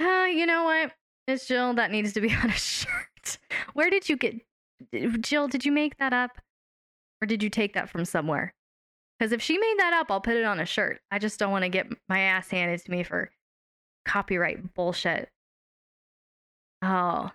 Uh, 0.00 0.24
you 0.24 0.46
know 0.46 0.64
what? 0.64 0.92
It's 1.28 1.46
Jill. 1.46 1.74
That 1.74 1.90
needs 1.90 2.12
to 2.14 2.20
be 2.20 2.34
on 2.42 2.50
a 2.50 2.54
shirt. 2.54 3.38
Where 3.74 3.90
did 3.90 4.08
you 4.08 4.16
get. 4.16 4.40
Jill, 5.20 5.46
did 5.46 5.64
you 5.64 5.70
make 5.70 5.96
that 5.98 6.12
up? 6.12 6.32
Or 7.22 7.26
did 7.26 7.42
you 7.42 7.50
take 7.50 7.74
that 7.74 7.88
from 7.88 8.04
somewhere? 8.04 8.52
Because 9.22 9.30
if 9.30 9.40
she 9.40 9.56
made 9.56 9.76
that 9.78 9.92
up, 9.92 10.10
I'll 10.10 10.20
put 10.20 10.34
it 10.34 10.44
on 10.44 10.58
a 10.58 10.66
shirt. 10.66 11.00
I 11.12 11.20
just 11.20 11.38
don't 11.38 11.52
want 11.52 11.62
to 11.62 11.68
get 11.68 11.86
my 12.08 12.18
ass 12.18 12.48
handed 12.48 12.84
to 12.84 12.90
me 12.90 13.04
for 13.04 13.30
copyright 14.04 14.74
bullshit. 14.74 15.28
Oh, 16.84 17.30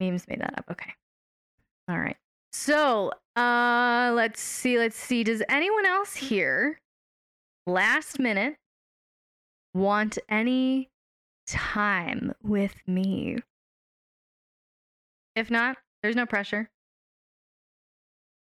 memes 0.00 0.26
made 0.26 0.40
that 0.40 0.54
up. 0.56 0.64
Okay. 0.70 0.90
All 1.86 1.98
right. 1.98 2.16
So, 2.54 3.12
uh, 3.36 4.12
let's 4.14 4.40
see. 4.40 4.78
Let's 4.78 4.96
see. 4.96 5.22
Does 5.22 5.42
anyone 5.50 5.84
else 5.84 6.14
here, 6.14 6.80
last 7.66 8.18
minute, 8.18 8.56
want 9.74 10.16
any 10.30 10.88
time 11.46 12.32
with 12.42 12.76
me? 12.86 13.36
If 15.36 15.50
not, 15.50 15.76
there's 16.02 16.16
no 16.16 16.24
pressure. 16.24 16.70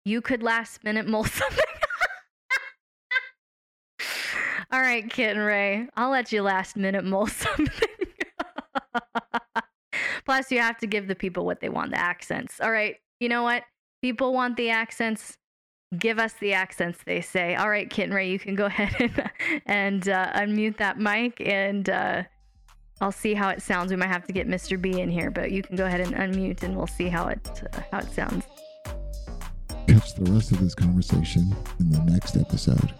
You 0.03 0.19
could 0.19 0.43
last 0.43 0.83
minute 0.83 1.07
mull 1.07 1.23
something. 1.23 1.63
All 4.73 4.81
right, 4.81 5.09
Kitten 5.09 5.37
Ray. 5.37 5.87
I'll 5.95 6.09
let 6.09 6.33
you 6.33 6.41
last 6.41 6.75
minute 6.75 7.05
mull 7.05 7.27
something. 7.27 7.89
Plus, 10.25 10.51
you 10.51 10.59
have 10.59 10.77
to 10.79 10.87
give 10.87 11.07
the 11.07 11.15
people 11.15 11.45
what 11.45 11.61
they 11.61 11.69
want 11.69 11.91
the 11.91 11.99
accents. 11.99 12.59
All 12.59 12.71
right 12.71 12.97
you 13.23 13.29
know 13.29 13.41
what? 13.41 13.63
People 14.01 14.33
want 14.33 14.57
the 14.57 14.69
accents. 14.69 15.37
Give 15.97 16.19
us 16.19 16.33
the 16.33 16.53
accents, 16.53 16.99
they 17.05 17.21
say. 17.21 17.55
All 17.55 17.69
right, 17.69 17.89
Kitten 17.89 18.13
Ray, 18.13 18.29
you 18.29 18.37
can 18.37 18.53
go 18.53 18.65
ahead 18.73 18.93
and, 18.99 19.31
and 19.65 20.09
uh, 20.09 20.33
unmute 20.33 20.77
that 20.77 20.99
mic 20.99 21.39
and 21.39 21.89
uh, 21.89 22.23
I'll 22.99 23.13
see 23.13 23.33
how 23.33 23.49
it 23.49 23.61
sounds. 23.61 23.91
We 23.91 23.97
might 23.97 24.07
have 24.07 24.25
to 24.25 24.33
get 24.33 24.47
Mr. 24.47 24.79
B 24.79 24.99
in 24.99 25.09
here, 25.09 25.31
but 25.31 25.51
you 25.51 25.63
can 25.63 25.77
go 25.77 25.85
ahead 25.85 26.01
and 26.01 26.13
unmute 26.13 26.63
and 26.63 26.75
we'll 26.75 26.87
see 26.87 27.07
how 27.07 27.27
it 27.27 27.63
uh, 27.73 27.79
how 27.91 27.99
it 27.99 28.11
sounds. 28.11 28.45
Catch 29.87 30.15
the 30.15 30.31
rest 30.31 30.51
of 30.51 30.59
this 30.59 30.75
conversation 30.75 31.55
in 31.79 31.89
the 31.89 31.99
next 31.99 32.35
episode. 32.35 32.93